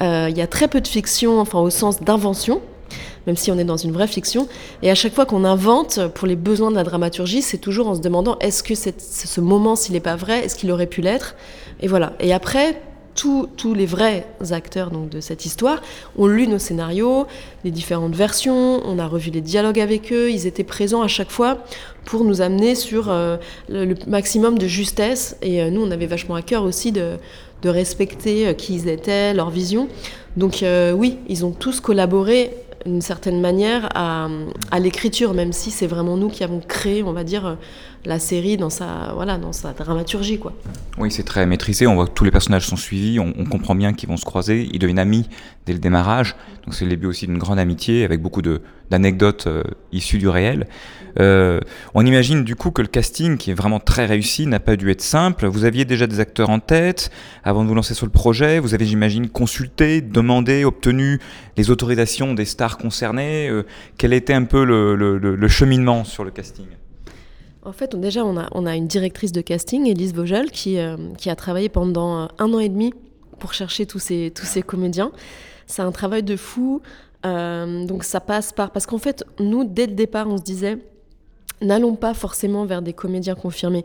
Euh, 0.00 0.28
il 0.30 0.36
y 0.36 0.42
a 0.42 0.46
très 0.46 0.68
peu 0.68 0.80
de 0.80 0.88
fiction, 0.88 1.40
enfin 1.40 1.58
au 1.58 1.70
sens 1.70 2.00
d'invention, 2.00 2.60
même 3.26 3.36
si 3.36 3.50
on 3.50 3.58
est 3.58 3.64
dans 3.64 3.76
une 3.76 3.92
vraie 3.92 4.06
fiction. 4.06 4.48
Et 4.82 4.90
à 4.90 4.94
chaque 4.94 5.14
fois 5.14 5.26
qu'on 5.26 5.44
invente 5.44 6.08
pour 6.14 6.26
les 6.26 6.36
besoins 6.36 6.70
de 6.70 6.76
la 6.76 6.84
dramaturgie, 6.84 7.42
c'est 7.42 7.58
toujours 7.58 7.88
en 7.88 7.94
se 7.94 8.00
demandant 8.00 8.38
est-ce 8.40 8.62
que 8.62 8.74
ce 8.74 9.40
moment, 9.40 9.76
s'il 9.76 9.94
n'est 9.94 10.00
pas 10.00 10.16
vrai, 10.16 10.44
est-ce 10.44 10.56
qu'il 10.56 10.70
aurait 10.70 10.86
pu 10.86 11.00
l'être? 11.00 11.34
Et 11.80 11.88
voilà. 11.88 12.12
Et 12.20 12.32
après, 12.32 12.80
tous, 13.56 13.74
les 13.74 13.86
vrais 13.86 14.26
acteurs 14.50 14.90
donc, 14.90 15.10
de 15.10 15.20
cette 15.20 15.44
histoire 15.44 15.82
ont 16.16 16.26
lu 16.26 16.46
nos 16.46 16.58
scénarios, 16.58 17.26
les 17.64 17.70
différentes 17.70 18.14
versions, 18.14 18.80
on 18.84 18.98
a 18.98 19.06
revu 19.06 19.30
les 19.30 19.40
dialogues 19.40 19.80
avec 19.80 20.12
eux, 20.12 20.30
ils 20.30 20.46
étaient 20.46 20.64
présents 20.64 21.02
à 21.02 21.08
chaque 21.08 21.30
fois 21.30 21.58
pour 22.04 22.24
nous 22.24 22.40
amener 22.40 22.74
sur 22.74 23.10
euh, 23.10 23.36
le, 23.68 23.94
maximum 24.06 24.58
de 24.58 24.66
justesse. 24.66 25.36
Et 25.42 25.62
euh, 25.62 25.70
nous, 25.70 25.82
on 25.82 25.90
avait 25.90 26.06
vachement 26.06 26.34
à 26.34 26.42
cœur 26.42 26.64
aussi 26.64 26.92
de, 26.92 27.18
respecter 27.64 28.48
euh, 28.48 28.52
qui 28.54 28.74
ils 28.74 28.88
étaient, 28.88 29.34
leur 29.34 29.50
vision. 29.50 29.88
Donc 30.36 30.64
oui, 30.94 31.18
ils 31.28 31.44
ont 31.44 31.50
tous 31.50 31.80
collaboré 31.80 32.52
d'une 32.86 33.00
certaine 33.00 33.40
manière 33.40 33.88
à, 33.94 34.28
l'écriture, 34.78 35.34
même 35.34 35.52
si 35.52 35.70
c'est 35.70 35.86
vraiment 35.86 36.16
nous 36.16 36.28
qui 36.28 36.44
avons 36.44 36.60
créé, 36.60 37.02
on 37.02 37.12
va 37.12 37.24
dire, 37.24 37.56
la 38.04 38.18
série 38.18 38.56
dans 38.56 38.70
sa, 38.70 39.12
voilà, 39.14 39.38
dans 39.38 39.52
sa 39.52 39.72
dramaturgie. 39.72 40.38
Quoi. 40.38 40.52
Oui, 40.98 41.10
c'est 41.10 41.22
très 41.22 41.44
maîtrisé. 41.46 41.86
On 41.86 41.94
voit 41.94 42.06
que 42.06 42.12
tous 42.12 42.24
les 42.24 42.30
personnages 42.30 42.66
sont 42.66 42.76
suivis. 42.76 43.18
On, 43.18 43.32
comprend 43.44 43.74
bien 43.74 43.92
qu'ils 43.92 44.08
vont 44.08 44.16
se 44.16 44.24
croiser. 44.24 44.68
Ils 44.72 44.78
deviennent 44.78 44.98
amis 44.98 45.28
dès 45.66 45.72
le 45.72 45.78
démarrage. 45.78 46.36
Donc 46.64 46.74
c'est 46.74 46.84
le 46.84 46.90
début 46.90 47.06
aussi 47.06 47.26
d'une 47.26 47.38
grande 47.38 47.58
amitié 47.58 48.04
avec 48.04 48.22
beaucoup 48.22 48.42
d'anecdotes 48.90 49.46
euh, 49.46 49.62
issues 49.92 50.18
du 50.18 50.28
réel. 50.28 50.66
Euh, 51.18 51.60
on 51.94 52.04
imagine 52.04 52.44
du 52.44 52.56
coup 52.56 52.70
que 52.70 52.82
le 52.82 52.88
casting, 52.88 53.36
qui 53.36 53.50
est 53.50 53.54
vraiment 53.54 53.80
très 53.80 54.06
réussi, 54.06 54.46
n'a 54.46 54.60
pas 54.60 54.76
dû 54.76 54.90
être 54.90 55.00
simple. 55.00 55.46
Vous 55.46 55.64
aviez 55.64 55.84
déjà 55.84 56.06
des 56.06 56.20
acteurs 56.20 56.50
en 56.50 56.60
tête 56.60 57.10
avant 57.42 57.64
de 57.64 57.68
vous 57.68 57.74
lancer 57.74 57.94
sur 57.94 58.06
le 58.06 58.12
projet. 58.12 58.58
Vous 58.58 58.74
avez, 58.74 58.86
j'imagine, 58.86 59.28
consulté, 59.28 60.00
demandé, 60.00 60.64
obtenu 60.64 61.20
les 61.56 61.70
autorisations 61.70 62.34
des 62.34 62.44
stars 62.44 62.78
concernées. 62.78 63.48
Euh, 63.48 63.64
quel 63.98 64.12
était 64.12 64.34
un 64.34 64.44
peu 64.44 64.64
le, 64.64 65.48
cheminement 65.48 66.04
sur 66.04 66.24
le 66.24 66.30
casting? 66.30 66.66
En 67.62 67.72
fait, 67.72 67.94
déjà, 67.94 68.24
on 68.24 68.66
a, 68.66 68.76
une 68.76 68.86
directrice 68.86 69.32
de 69.32 69.40
casting, 69.40 69.86
Elise 69.86 70.14
Vogel, 70.14 70.50
qui, 70.50 70.78
euh, 70.78 70.96
qui, 71.18 71.28
a 71.28 71.36
travaillé 71.36 71.68
pendant 71.68 72.28
un 72.38 72.52
an 72.52 72.58
et 72.58 72.68
demi 72.68 72.94
pour 73.38 73.52
chercher 73.52 73.86
tous 73.86 73.98
ces 73.98 74.62
comédiens. 74.64 75.12
C'est 75.66 75.82
un 75.82 75.92
travail 75.92 76.22
de 76.22 76.36
fou. 76.36 76.80
donc 77.24 78.04
ça 78.04 78.20
passe 78.20 78.52
par... 78.52 78.70
Parce 78.70 78.86
qu'en 78.86 78.98
fait, 78.98 79.24
nous, 79.38 79.64
dès 79.64 79.86
le 79.86 79.92
départ, 79.92 80.26
on 80.28 80.38
se 80.38 80.42
disait, 80.42 80.78
n'allons 81.60 81.94
pas 81.94 82.14
forcément 82.14 82.64
vers 82.64 82.82
des 82.82 82.92
comédiens 82.92 83.34
confirmés. 83.34 83.84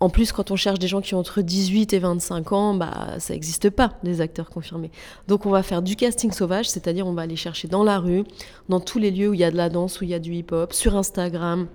En 0.00 0.10
plus, 0.10 0.32
quand 0.32 0.50
on 0.50 0.56
cherche 0.56 0.78
des 0.78 0.88
gens 0.88 1.00
qui 1.00 1.14
ont 1.14 1.18
entre 1.18 1.40
18 1.40 1.92
et 1.92 1.98
25 1.98 2.52
ans, 2.52 2.74
bah, 2.74 3.14
ça 3.18 3.32
n'existe 3.32 3.70
pas, 3.70 3.92
des 4.02 4.20
acteurs 4.20 4.50
confirmés. 4.50 4.90
Donc 5.28 5.46
on 5.46 5.50
va 5.50 5.62
faire 5.62 5.82
du 5.82 5.96
casting 5.96 6.30
sauvage, 6.30 6.68
c'est-à-dire 6.68 7.06
on 7.06 7.14
va 7.14 7.22
aller 7.22 7.36
chercher 7.36 7.68
dans 7.68 7.84
la 7.84 7.98
rue, 7.98 8.24
dans 8.68 8.80
tous 8.80 8.98
les 8.98 9.10
lieux 9.10 9.30
où 9.30 9.34
il 9.34 9.40
y 9.40 9.44
a 9.44 9.50
de 9.50 9.56
la 9.56 9.70
danse, 9.70 10.00
où 10.00 10.04
il 10.04 10.10
y 10.10 10.14
a 10.14 10.18
du 10.18 10.34
hip-hop, 10.34 10.72
sur 10.72 10.96
Instagram. 10.96 11.68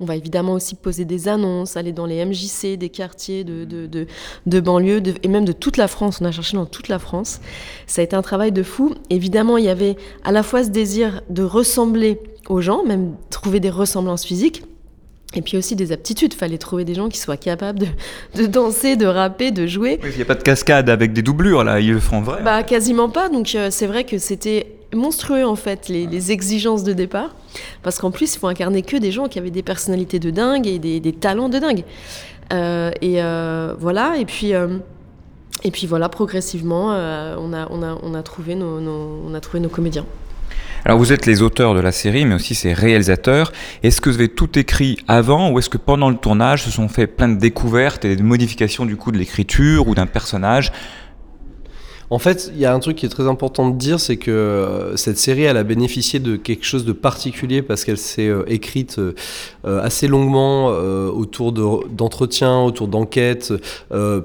On 0.00 0.04
va 0.04 0.14
évidemment 0.14 0.52
aussi 0.52 0.76
poser 0.76 1.04
des 1.04 1.26
annonces, 1.26 1.76
aller 1.76 1.92
dans 1.92 2.06
les 2.06 2.24
MJC 2.24 2.76
des 2.76 2.88
quartiers 2.88 3.42
de, 3.42 3.64
de, 3.64 4.06
de, 4.46 4.60
banlieue 4.60 5.02
et 5.22 5.28
même 5.28 5.44
de 5.44 5.52
toute 5.52 5.76
la 5.76 5.88
France. 5.88 6.18
On 6.20 6.24
a 6.24 6.30
cherché 6.30 6.56
dans 6.56 6.66
toute 6.66 6.86
la 6.88 7.00
France. 7.00 7.40
Ça 7.86 8.00
a 8.00 8.04
été 8.04 8.14
un 8.14 8.22
travail 8.22 8.52
de 8.52 8.62
fou. 8.62 8.94
Évidemment, 9.10 9.56
il 9.56 9.64
y 9.64 9.68
avait 9.68 9.96
à 10.22 10.30
la 10.30 10.44
fois 10.44 10.62
ce 10.62 10.68
désir 10.68 11.22
de 11.30 11.42
ressembler 11.42 12.20
aux 12.48 12.60
gens, 12.60 12.84
même 12.84 13.16
trouver 13.30 13.58
des 13.58 13.70
ressemblances 13.70 14.24
physiques. 14.24 14.62
Et 15.34 15.42
puis 15.42 15.58
aussi 15.58 15.76
des 15.76 15.92
aptitudes. 15.92 16.32
Il 16.32 16.38
fallait 16.38 16.58
trouver 16.58 16.84
des 16.84 16.94
gens 16.94 17.08
qui 17.08 17.18
soient 17.18 17.36
capables 17.36 17.80
de, 18.34 18.46
danser, 18.46 18.96
de 18.96 19.06
rapper, 19.06 19.50
de 19.50 19.66
jouer. 19.66 20.00
Il 20.02 20.16
n'y 20.16 20.22
a 20.22 20.24
pas 20.24 20.34
de 20.34 20.42
cascade 20.42 20.88
avec 20.88 21.12
des 21.12 21.22
doublures, 21.22 21.64
là, 21.64 21.80
ils 21.80 21.92
le 21.92 22.00
font 22.00 22.22
vrai. 22.22 22.42
Bah, 22.42 22.62
quasiment 22.62 23.10
pas. 23.10 23.28
Donc 23.28 23.54
euh, 23.54 23.68
c'est 23.70 23.86
vrai 23.86 24.04
que 24.04 24.16
c'était 24.16 24.74
monstrueux, 24.94 25.44
en 25.44 25.56
fait, 25.56 25.88
les, 25.88 26.32
exigences 26.32 26.82
de 26.82 26.94
départ. 26.94 27.34
Parce 27.82 27.98
qu'en 27.98 28.10
plus, 28.10 28.34
il 28.34 28.38
faut 28.38 28.46
incarner 28.46 28.82
que 28.82 28.96
des 28.96 29.12
gens 29.12 29.28
qui 29.28 29.38
avaient 29.38 29.50
des 29.50 29.62
personnalités 29.62 30.18
de 30.18 30.30
dingue 30.30 30.66
et 30.66 30.78
des, 30.78 31.12
talents 31.12 31.50
de 31.50 31.58
dingue. 31.58 31.84
Euh, 32.54 32.90
et 33.02 33.22
euh, 33.22 33.74
voilà. 33.78 34.16
Et 34.16 34.24
puis. 34.24 34.52
et 34.52 35.70
puis 35.70 35.86
voilà, 35.86 36.08
progressivement, 36.08 36.86
on, 36.86 37.52
a, 37.52 37.68
on, 37.70 37.82
a, 37.82 37.98
on, 38.02 38.14
a 38.14 38.22
trouvé 38.22 38.54
nos, 38.54 38.78
on 38.78 39.34
a 39.34 39.40
trouvé 39.40 39.60
nos 39.60 39.68
comédiens. 39.68 40.06
Alors 40.84 40.98
vous 40.98 41.12
êtes 41.12 41.26
les 41.26 41.42
auteurs 41.42 41.74
de 41.74 41.80
la 41.80 41.92
série, 41.92 42.24
mais 42.24 42.34
aussi 42.34 42.54
ses 42.54 42.72
réalisateurs. 42.72 43.52
Est-ce 43.82 44.00
que 44.00 44.10
vous 44.10 44.16
avez 44.16 44.28
tout 44.28 44.58
écrit 44.58 44.98
avant 45.08 45.50
ou 45.50 45.58
est-ce 45.58 45.68
que 45.68 45.78
pendant 45.78 46.08
le 46.08 46.16
tournage 46.16 46.62
se 46.62 46.70
sont 46.70 46.88
fait 46.88 47.06
plein 47.06 47.28
de 47.28 47.38
découvertes 47.38 48.04
et 48.04 48.16
de 48.16 48.22
modifications 48.22 48.86
du 48.86 48.96
coup 48.96 49.12
de 49.12 49.18
l'écriture 49.18 49.88
ou 49.88 49.94
d'un 49.94 50.06
personnage 50.06 50.72
en 52.10 52.18
fait, 52.18 52.50
il 52.54 52.58
y 52.58 52.64
a 52.64 52.72
un 52.72 52.78
truc 52.78 52.96
qui 52.96 53.06
est 53.06 53.10
très 53.10 53.28
important 53.28 53.68
de 53.68 53.76
dire, 53.76 54.00
c'est 54.00 54.16
que 54.16 54.30
euh, 54.30 54.96
cette 54.96 55.18
série, 55.18 55.42
elle 55.42 55.58
a 55.58 55.62
bénéficié 55.62 56.20
de 56.20 56.36
quelque 56.36 56.64
chose 56.64 56.86
de 56.86 56.92
particulier 56.92 57.60
parce 57.60 57.84
qu'elle 57.84 57.98
s'est 57.98 58.28
euh, 58.28 58.44
écrite 58.46 58.98
euh, 58.98 59.12
assez 59.82 60.08
longuement 60.08 60.68
autour 60.68 61.52
d'entretiens, 61.52 62.60
autour 62.60 62.88
d'enquêtes, 62.88 63.52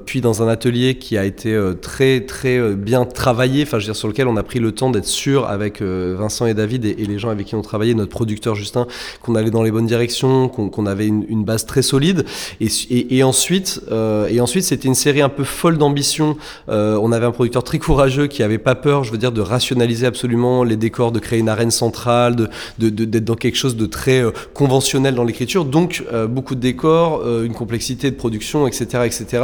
puis 0.05 0.21
dans 0.21 0.41
un 0.41 0.47
atelier 0.47 0.95
qui 0.97 1.17
a 1.17 1.25
été 1.25 1.59
très 1.81 2.21
très 2.21 2.73
bien 2.75 3.05
travaillé, 3.05 3.63
enfin 3.63 3.79
je 3.79 3.85
veux 3.85 3.93
dire 3.93 3.95
sur 3.95 4.07
lequel 4.07 4.27
on 4.27 4.37
a 4.37 4.43
pris 4.43 4.59
le 4.59 4.71
temps 4.71 4.89
d'être 4.89 5.07
sûr 5.07 5.47
avec 5.47 5.81
Vincent 5.81 6.45
et 6.45 6.53
David 6.53 6.85
et, 6.85 6.95
les 6.95 7.19
gens 7.19 7.29
avec 7.29 7.47
qui 7.47 7.55
on 7.55 7.61
travaillait, 7.61 7.93
notre 7.93 8.11
producteur 8.11 8.55
Justin, 8.55 8.87
qu'on 9.21 9.35
allait 9.35 9.51
dans 9.51 9.63
les 9.63 9.71
bonnes 9.71 9.87
directions, 9.87 10.47
qu'on 10.47 10.85
avait 10.85 11.07
une, 11.07 11.43
base 11.43 11.65
très 11.65 11.81
solide. 11.81 12.25
Et, 12.61 13.23
ensuite, 13.23 13.81
et 14.29 14.39
ensuite 14.39 14.63
c'était 14.63 14.87
une 14.87 14.95
série 14.95 15.21
un 15.21 15.29
peu 15.29 15.43
folle 15.43 15.77
d'ambition. 15.77 16.37
on 16.67 17.11
avait 17.11 17.25
un 17.25 17.31
producteur 17.31 17.63
très 17.63 17.72
courageux, 17.79 18.27
qui 18.27 18.43
avait 18.43 18.57
pas 18.57 18.75
peur, 18.75 19.03
je 19.03 19.11
veux 19.11 19.17
dire, 19.17 19.31
de 19.31 19.41
rationaliser 19.41 20.05
absolument 20.05 20.63
les 20.63 20.75
décors, 20.75 21.11
de 21.11 21.19
créer 21.19 21.39
une 21.39 21.49
arène 21.49 21.71
centrale, 21.71 22.49
de, 22.79 22.89
d'être 22.89 23.25
dans 23.25 23.35
quelque 23.35 23.55
chose 23.55 23.75
de 23.75 23.85
très 23.85 24.23
euh, 24.23 24.31
conventionnel 24.53 25.15
dans 25.15 25.23
l'écriture. 25.23 25.65
Donc 25.65 26.03
euh, 26.11 26.27
beaucoup 26.27 26.55
de 26.55 26.59
décors, 26.59 27.21
euh, 27.23 27.43
une 27.43 27.53
complexité 27.53 28.11
de 28.11 28.15
production, 28.15 28.67
etc., 28.67 28.85
etc. 29.05 29.43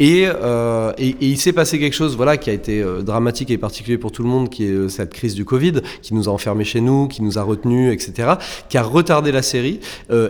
Et, 0.00 0.22
et, 0.22 1.16
il 1.20 1.38
s'est 1.38 1.52
passé 1.52 1.78
quelque 1.78 1.94
chose, 1.94 2.16
voilà, 2.16 2.36
qui 2.36 2.50
a 2.50 2.52
été 2.52 2.84
dramatique 3.02 3.50
et 3.50 3.58
particulier 3.58 3.98
pour 3.98 4.12
tout 4.12 4.22
le 4.22 4.28
monde, 4.28 4.48
qui 4.50 4.64
est 4.64 4.88
cette 4.88 5.12
crise 5.12 5.34
du 5.34 5.44
Covid, 5.44 5.74
qui 6.02 6.14
nous 6.14 6.28
a 6.28 6.32
enfermés 6.32 6.64
chez 6.64 6.80
nous, 6.80 7.08
qui 7.08 7.22
nous 7.22 7.38
a 7.38 7.42
retenus, 7.42 7.92
etc., 7.92 8.34
qui 8.68 8.78
a 8.78 8.82
retardé 8.82 9.32
la 9.32 9.42
série 9.42 9.80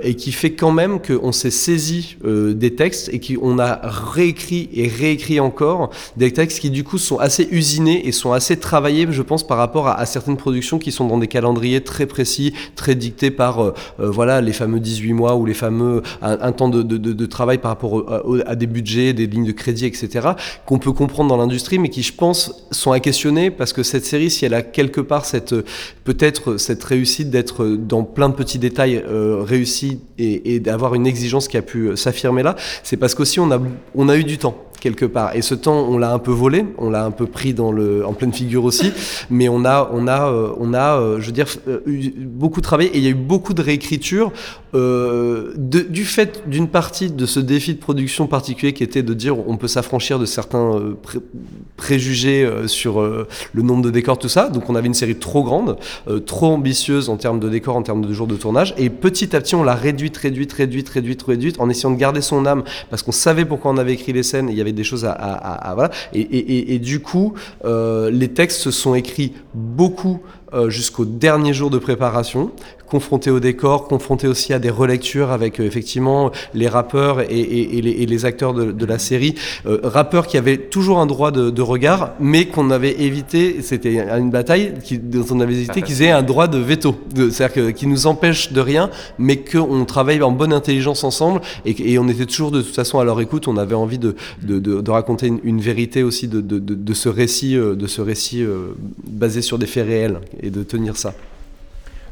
et 0.03 0.15
qui 0.15 0.33
fait 0.33 0.53
quand 0.53 0.71
même 0.71 1.01
qu'on 1.01 1.33
s'est 1.33 1.51
saisi 1.51 2.17
des 2.25 2.75
textes 2.75 3.11
et 3.13 3.21
qu'on 3.21 3.59
a 3.59 3.81
réécrit 3.83 4.69
et 4.75 4.89
réécrit 4.89 5.41
encore 5.41 5.91
des 6.17 6.33
textes 6.33 6.61
qui 6.61 6.71
du 6.71 6.85
coup 6.85 6.99
sont 6.99 7.19
assez 7.19 7.32
assez 7.33 7.49
usinés 7.51 8.07
et 8.07 8.13
sont 8.13 8.33
assez 8.33 8.59
travaillés, 8.59 9.07
je 9.11 9.23
pense, 9.23 9.47
par 9.47 9.57
rapport 9.57 9.89
à, 9.89 10.05
certaines 10.05 10.37
productions 10.37 10.79
qui 10.79 10.93
sont 10.93 11.07
dans 11.07 11.17
des 11.17 11.29
calendriers 11.29 11.83
très 11.83 12.05
précis, 12.05 12.53
très 12.77 12.95
dictés 12.95 13.31
par 13.31 13.61
euh, 13.61 13.75
euh, 14.01 14.11
voilà, 14.11 14.43
les 14.43 14.53
fameux 14.53 14.81
18 14.81 15.15
mois 15.15 15.35
ou 15.37 15.47
les 15.47 15.55
fameux 15.55 16.03
un, 16.21 16.53
temps 16.53 16.69
de, 16.69 17.27
travail 17.27 17.57
par 17.57 17.71
rapport 17.71 18.05
à 18.45 18.55
des 18.55 18.67
budgets, 18.67 19.15
des 19.15 19.27
lignes 19.27 19.47
de 19.47 19.53
crédit, 19.53 19.87
etc., 19.87 20.29
qu'on 20.67 20.79
peut 20.79 20.93
comprendre 20.93 21.31
dans 21.31 21.39
l'industrie, 21.39 21.79
mais 21.79 21.89
qui, 21.89 22.03
je 22.03 22.13
pense, 22.13 22.67
sont 22.71 22.93
à 22.93 23.01
questionner 23.01 23.51
parce 23.51 23.73
que 23.73 23.83
cette 23.83 24.05
série, 24.05 24.31
si 24.31 24.45
elle 24.45 24.55
a 24.55 24.61
quelque 24.61 25.01
part 25.01 25.25
cette 25.25 25.55
peut-être 26.05 26.59
cette 26.59 26.85
réussite 26.85 27.31
d'être 27.31 27.65
dans 27.67 28.03
plein 28.03 28.29
de 28.29 28.35
petits 28.35 28.59
détails 28.59 29.03
euh, 29.07 29.43
réussi 29.43 30.01
et, 30.19 30.61
d'avoir 30.61 30.95
une 30.95 31.07
exigence 31.07 31.49
qui 31.49 31.57
a 31.57 31.63
pu 31.63 31.97
s'affirmer 31.97 32.43
là, 32.43 32.57
c'est 32.83 32.97
parce 32.99 33.15
qu'aussi 33.15 33.41
on 33.41 33.51
a, 33.51 33.61
on 33.95 34.09
a 34.09 34.17
eu 34.17 34.25
du 34.25 34.37
temps 34.39 34.57
quelque 34.83 35.05
part. 35.05 35.37
Et 35.37 35.43
ce 35.43 35.55
temps, 35.55 35.87
on 35.89 35.97
l'a 35.97 36.13
un 36.13 36.19
peu 36.19 36.33
volé, 36.33 36.67
on 36.77 36.91
l'a 36.91 37.05
un 37.05 37.13
peu 37.13 37.27
pris 37.27 37.55
dans 37.55 37.71
le, 37.71 38.05
en 38.05 38.15
pleine 38.15 38.33
figure 38.33 38.65
aussi, 38.65 38.93
mais 39.31 39.49
on 39.49 39.65
a, 39.65 39.89
on 39.93 40.09
a, 40.09 40.29
euh, 40.29 40.53
on 40.59 40.75
a, 40.75 40.99
euh, 40.99 41.21
je 41.21 41.27
veux 41.27 41.33
dire, 41.33 41.47
euh, 41.69 41.81
beaucoup 42.19 42.61
travaillé 42.61 42.91
et 42.91 42.99
il 42.99 43.05
y 43.05 43.07
a 43.07 43.11
eu 43.11 43.15
beaucoup 43.15 43.55
de 43.55 43.63
réécriture 43.63 44.33
du 44.75 46.05
fait 46.07 46.49
d'une 46.49 46.67
partie 46.67 47.11
de 47.11 47.27
ce 47.27 47.39
défi 47.41 47.75
de 47.75 47.79
production 47.79 48.27
particulier 48.27 48.73
qui 48.73 48.83
était 48.83 49.03
de 49.03 49.13
dire 49.13 49.37
on 49.47 49.59
peut 49.59 49.69
s'affranchir 49.69 50.19
de 50.19 50.25
certains 50.25 50.81
préjugés 51.77 52.51
sur 52.69 53.03
le 53.03 53.63
nombre 53.63 53.83
de 53.83 53.91
décors, 53.91 54.19
tout 54.19 54.31
ça. 54.31 54.49
Donc 54.49 54.71
on 54.71 54.75
avait 54.75 54.87
une 54.87 54.95
série 54.95 55.17
trop 55.17 55.45
grande, 55.45 55.77
trop 56.25 56.47
ambitieuse 56.47 57.11
en 57.11 57.19
termes 57.19 57.39
de 57.39 57.51
décors, 57.51 57.77
en 57.77 57.83
termes 57.83 58.01
de 58.01 58.15
jours 58.15 58.27
de 58.27 58.37
tournage, 58.37 58.73
et 58.79 58.89
petit 58.89 59.37
à 59.37 59.43
petit 59.43 59.55
on 59.55 59.63
l'a 59.63 59.75
réduite, 59.75 60.17
réduite, 60.17 60.55
réduite, 60.55 60.89
réduite, 60.89 61.23
réduite, 61.23 61.61
en 61.61 61.69
essayant 61.69 61.91
de 61.91 61.99
garder 61.99 62.23
son 62.23 62.47
âme 62.47 62.63
parce 62.89 63.03
qu'on 63.03 63.13
savait 63.13 63.45
pourquoi 63.45 63.73
on 63.73 63.77
avait 63.77 63.93
écrit 63.93 64.15
les 64.15 64.23
scènes. 64.23 64.49
il 64.49 64.57
y 64.57 64.63
avait 64.63 64.72
des 64.75 64.85
choses 64.85 65.05
à, 65.05 65.73
voilà. 65.75 65.91
Et, 66.13 66.79
du 66.79 67.01
coup, 67.01 67.35
euh, 67.65 68.11
les 68.11 68.29
textes 68.29 68.61
se 68.61 68.71
sont 68.71 68.95
écrits 68.95 69.35
beaucoup 69.55 70.21
euh, 70.55 70.69
jusqu'au 70.71 71.05
dernier 71.05 71.55
jour 71.55 71.71
de 71.71 71.79
préparation, 71.79 72.51
confronté 72.93 73.31
au 73.31 73.41
décor, 73.41 73.89
confronté 73.89 74.29
aussi 74.29 74.53
à 74.53 74.59
des 74.59 74.69
relectures 74.69 75.31
avec 75.31 75.61
euh, 75.61 75.65
effectivement 75.65 76.31
les 76.53 76.69
rappeurs 76.69 77.23
et, 77.23 77.81
les, 77.81 78.25
acteurs 78.27 78.53
de, 78.53 78.85
la 78.85 78.99
série. 78.99 79.35
Euh, 79.65 79.81
rappeurs 79.83 80.27
qui 80.27 80.37
avaient 80.37 80.59
toujours 80.59 80.99
un 80.99 81.07
droit 81.07 81.31
de, 81.31 81.63
regard, 81.63 82.13
mais 82.21 82.45
qu'on 82.45 82.71
avait 82.71 83.01
évité, 83.01 83.63
c'était 83.63 83.99
une 84.19 84.31
bataille 84.31 84.75
qui, 84.85 84.99
dont 84.99 85.25
on 85.31 85.41
avait 85.41 85.55
évité 85.55 85.81
qu'ils 85.81 86.03
aient 86.03 86.11
un 86.11 86.23
droit 86.23 86.49
de 86.49 86.59
veto, 86.59 86.95
c'est-à-dire 87.17 87.73
qui 87.73 87.87
nous 87.87 88.07
empêche 88.07 88.53
de 88.53 88.61
rien, 88.61 88.91
mais 89.19 89.39
qu'on 89.39 89.87
travaille 89.87 90.23
en 90.23 90.33
bonne 90.33 90.53
intelligence 90.53 91.03
ensemble 91.03 91.41
et, 91.65 91.99
on 91.99 92.09
était 92.09 92.27
toujours 92.27 92.51
de 92.51 92.61
toute 92.61 92.75
façon 92.75 92.99
à 92.99 93.05
leur 93.05 93.21
écoute, 93.23 93.49
on 93.49 93.57
avait 93.57 93.75
envie 93.75 93.99
de, 93.99 94.15
de 94.43 94.91
raconter 94.91 95.33
une, 95.43 95.61
vérité 95.63 96.03
aussi 96.03 96.29
de, 96.29 96.95
ce 96.95 97.09
récit, 97.09 97.55
de 97.55 97.87
ce 97.87 98.03
récit 98.03 98.45
basé 99.07 99.41
sur 99.41 99.59
des 99.59 99.67
faits 99.67 99.87
réels 99.87 100.21
et 100.43 100.51
de 100.51 100.63
tenir 100.63 100.97
ça. 100.99 101.15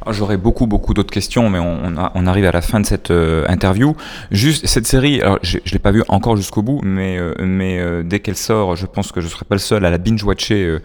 J'aurais 0.09 0.39
beaucoup, 0.39 0.67
beaucoup 0.67 0.95
d'autres 0.95 1.13
questions, 1.13 1.51
mais 1.51 1.59
on, 1.59 2.27
arrive 2.27 2.47
à 2.47 2.53
la 2.53 2.63
fin 2.63 2.81
de 2.81 2.87
cette 2.87 3.11
euh, 3.11 3.45
interview. 3.49 3.95
Juste 4.31 4.67
cette 4.67 4.87
série, 4.87 5.21
alors 5.21 5.39
je 5.43 5.59
ne 5.59 5.73
l'ai 5.73 5.79
pas 5.79 5.91
vue 5.91 6.03
encore 6.09 6.37
jusqu'au 6.37 6.63
bout, 6.63 6.81
mais, 6.83 7.19
euh, 7.19 7.35
euh, 7.39 8.03
dès 8.03 8.21
qu'elle 8.21 8.37
sort, 8.37 8.77
je 8.77 8.87
pense 8.87 9.13
que 9.13 9.21
je 9.21 9.27
ne 9.27 9.31
serai 9.31 9.45
pas 9.45 9.55
le 9.55 9.61
seul 9.61 9.85
à 9.85 9.91
la 9.91 9.99
binge-watcher, 9.99 10.79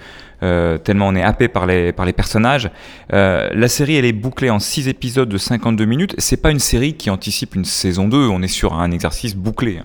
tellement 0.84 1.08
on 1.08 1.16
est 1.16 1.24
happé 1.24 1.48
par 1.48 1.66
les, 1.66 1.92
par 1.92 2.06
les 2.06 2.14
personnages. 2.14 2.70
la 3.10 3.68
série, 3.68 3.96
elle 3.96 4.06
est 4.06 4.14
bouclée 4.14 4.50
en 4.50 4.60
6 4.60 4.90
épisodes 4.90 5.30
de 5.30 5.38
52 5.38 5.86
minutes. 5.86 6.16
C'est 6.18 6.42
pas 6.42 6.52
une 6.52 6.60
série 6.60 6.94
qui 6.94 7.10
anticipe 7.10 7.56
une 7.56 7.66
saison 7.66 8.08
2, 8.08 8.28
on 8.28 8.42
est 8.42 8.48
sur 8.48 8.74
un 8.74 8.92
exercice 8.92 9.36
bouclé. 9.36 9.82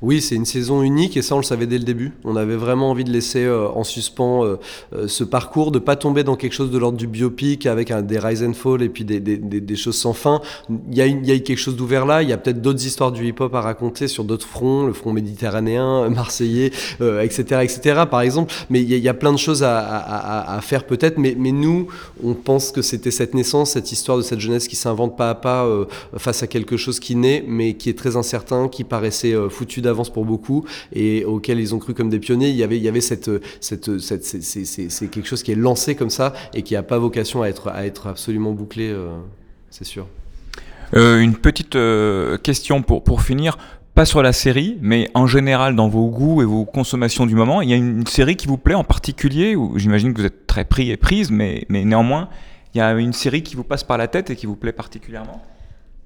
Oui, 0.00 0.20
c'est 0.20 0.36
une 0.36 0.44
saison 0.44 0.82
unique 0.82 1.16
et 1.16 1.22
ça 1.22 1.34
on 1.34 1.38
le 1.38 1.44
savait 1.44 1.66
dès 1.66 1.78
le 1.78 1.84
début. 1.84 2.12
On 2.24 2.36
avait 2.36 2.56
vraiment 2.56 2.90
envie 2.90 3.04
de 3.04 3.10
laisser 3.10 3.44
euh, 3.44 3.68
en 3.68 3.84
suspens 3.84 4.44
euh, 4.44 4.56
euh, 4.94 5.08
ce 5.08 5.24
parcours, 5.24 5.70
de 5.70 5.78
pas 5.78 5.96
tomber 5.96 6.24
dans 6.24 6.36
quelque 6.36 6.52
chose 6.52 6.70
de 6.70 6.78
l'ordre 6.78 6.98
du 6.98 7.06
biopic 7.06 7.66
avec 7.66 7.92
des 8.06 8.18
rise 8.18 8.42
and 8.42 8.54
fall 8.54 8.82
et 8.82 8.88
puis 8.88 9.04
des, 9.04 9.76
choses 9.76 9.96
sans 9.96 10.12
fin. 10.12 10.40
Il 10.68 10.96
y, 10.96 11.02
a 11.02 11.04
a 11.04 11.38
quelque 11.38 11.56
chose 11.56 11.76
d'ouvert 11.76 12.06
là. 12.06 12.22
Il 12.22 12.28
y 12.28 12.32
a 12.32 12.36
peut-être 12.36 12.60
d'autres 12.60 12.84
histoires 12.84 13.12
du 13.12 13.26
hip-hop 13.26 13.54
à 13.54 13.60
raconter 13.60 14.08
sur 14.08 14.24
d'autres 14.24 14.46
fronts, 14.46 14.86
le 14.86 14.92
front 14.92 15.12
méditerranéen, 15.12 16.08
marseillais, 16.10 16.72
etc., 17.00 17.60
etc. 17.62 18.02
Par 18.10 18.20
exemple. 18.20 18.52
Mais 18.70 18.80
il 18.80 18.88
y, 18.88 19.08
a, 19.08 19.14
plein 19.14 19.32
de 19.32 19.38
choses 19.38 19.62
à 19.62 20.58
faire 20.62 20.84
peut-être. 20.84 21.18
Mais, 21.18 21.34
mais, 21.38 21.52
nous, 21.52 21.88
on 22.22 22.34
pense 22.34 22.72
que 22.72 22.82
c'était 22.82 23.10
cette 23.10 23.34
naissance, 23.34 23.70
cette 23.72 23.92
histoire 23.92 24.18
de 24.18 24.22
cette 24.22 24.40
jeunesse 24.40 24.68
qui 24.68 24.76
s'invente 24.76 25.16
pas 25.16 25.30
à 25.30 25.34
pas 25.34 25.68
face 26.16 26.42
à 26.42 26.46
quelque 26.46 26.76
chose 26.76 27.00
qui 27.00 27.14
naît, 27.14 27.44
mais 27.46 27.74
qui 27.74 27.90
est 27.90 27.98
très 27.98 28.16
incertain, 28.16 28.68
qui 28.68 28.84
paraissait 28.84 29.34
foutu 29.50 29.67
d'avance 29.80 30.10
pour 30.10 30.24
beaucoup 30.24 30.64
et 30.92 31.24
auquel 31.24 31.60
ils 31.60 31.74
ont 31.74 31.78
cru 31.78 31.94
comme 31.94 32.08
des 32.08 32.18
pionniers. 32.18 32.48
Il 32.48 32.56
y 32.56 32.62
avait, 32.62 32.76
il 32.76 32.82
y 32.82 32.88
avait 32.88 33.00
cette, 33.00 33.30
cette, 33.60 33.98
cette 33.98 34.24
c'est 34.24 35.08
quelque 35.08 35.26
chose 35.26 35.42
qui 35.42 35.52
est 35.52 35.56
lancé 35.56 35.94
comme 35.94 36.10
ça 36.10 36.32
et 36.54 36.62
qui 36.62 36.74
n'a 36.74 36.82
pas 36.82 36.98
vocation 36.98 37.42
à 37.42 37.48
être, 37.48 37.68
à 37.68 37.86
être 37.86 38.06
absolument 38.06 38.52
bouclé, 38.52 38.88
euh, 38.88 39.08
c'est 39.70 39.84
sûr. 39.84 40.06
Euh, 40.94 41.20
une 41.20 41.36
petite 41.36 41.76
euh, 41.76 42.38
question 42.38 42.82
pour, 42.82 43.04
pour 43.04 43.22
finir 43.22 43.58
pas 43.94 44.06
sur 44.06 44.22
la 44.22 44.32
série, 44.32 44.78
mais 44.80 45.10
en 45.14 45.26
général 45.26 45.74
dans 45.74 45.88
vos 45.88 46.08
goûts 46.08 46.40
et 46.40 46.44
vos 46.44 46.64
consommations 46.64 47.26
du 47.26 47.34
moment, 47.34 47.62
il 47.62 47.68
y 47.68 47.72
a 47.72 47.76
une 47.76 48.06
série 48.06 48.36
qui 48.36 48.46
vous 48.46 48.56
plaît 48.56 48.76
en 48.76 48.84
particulier, 48.84 49.56
ou 49.56 49.76
j'imagine 49.76 50.14
que 50.14 50.20
vous 50.20 50.26
êtes 50.26 50.46
très 50.46 50.64
pris 50.64 50.90
et 50.90 50.96
prise, 50.96 51.30
mais, 51.30 51.66
mais 51.68 51.84
néanmoins, 51.84 52.28
il 52.74 52.78
y 52.78 52.80
a 52.80 52.92
une 52.92 53.12
série 53.12 53.42
qui 53.42 53.56
vous 53.56 53.64
passe 53.64 53.82
par 53.82 53.98
la 53.98 54.06
tête 54.06 54.30
et 54.30 54.36
qui 54.36 54.46
vous 54.46 54.54
plaît 54.54 54.72
particulièrement? 54.72 55.42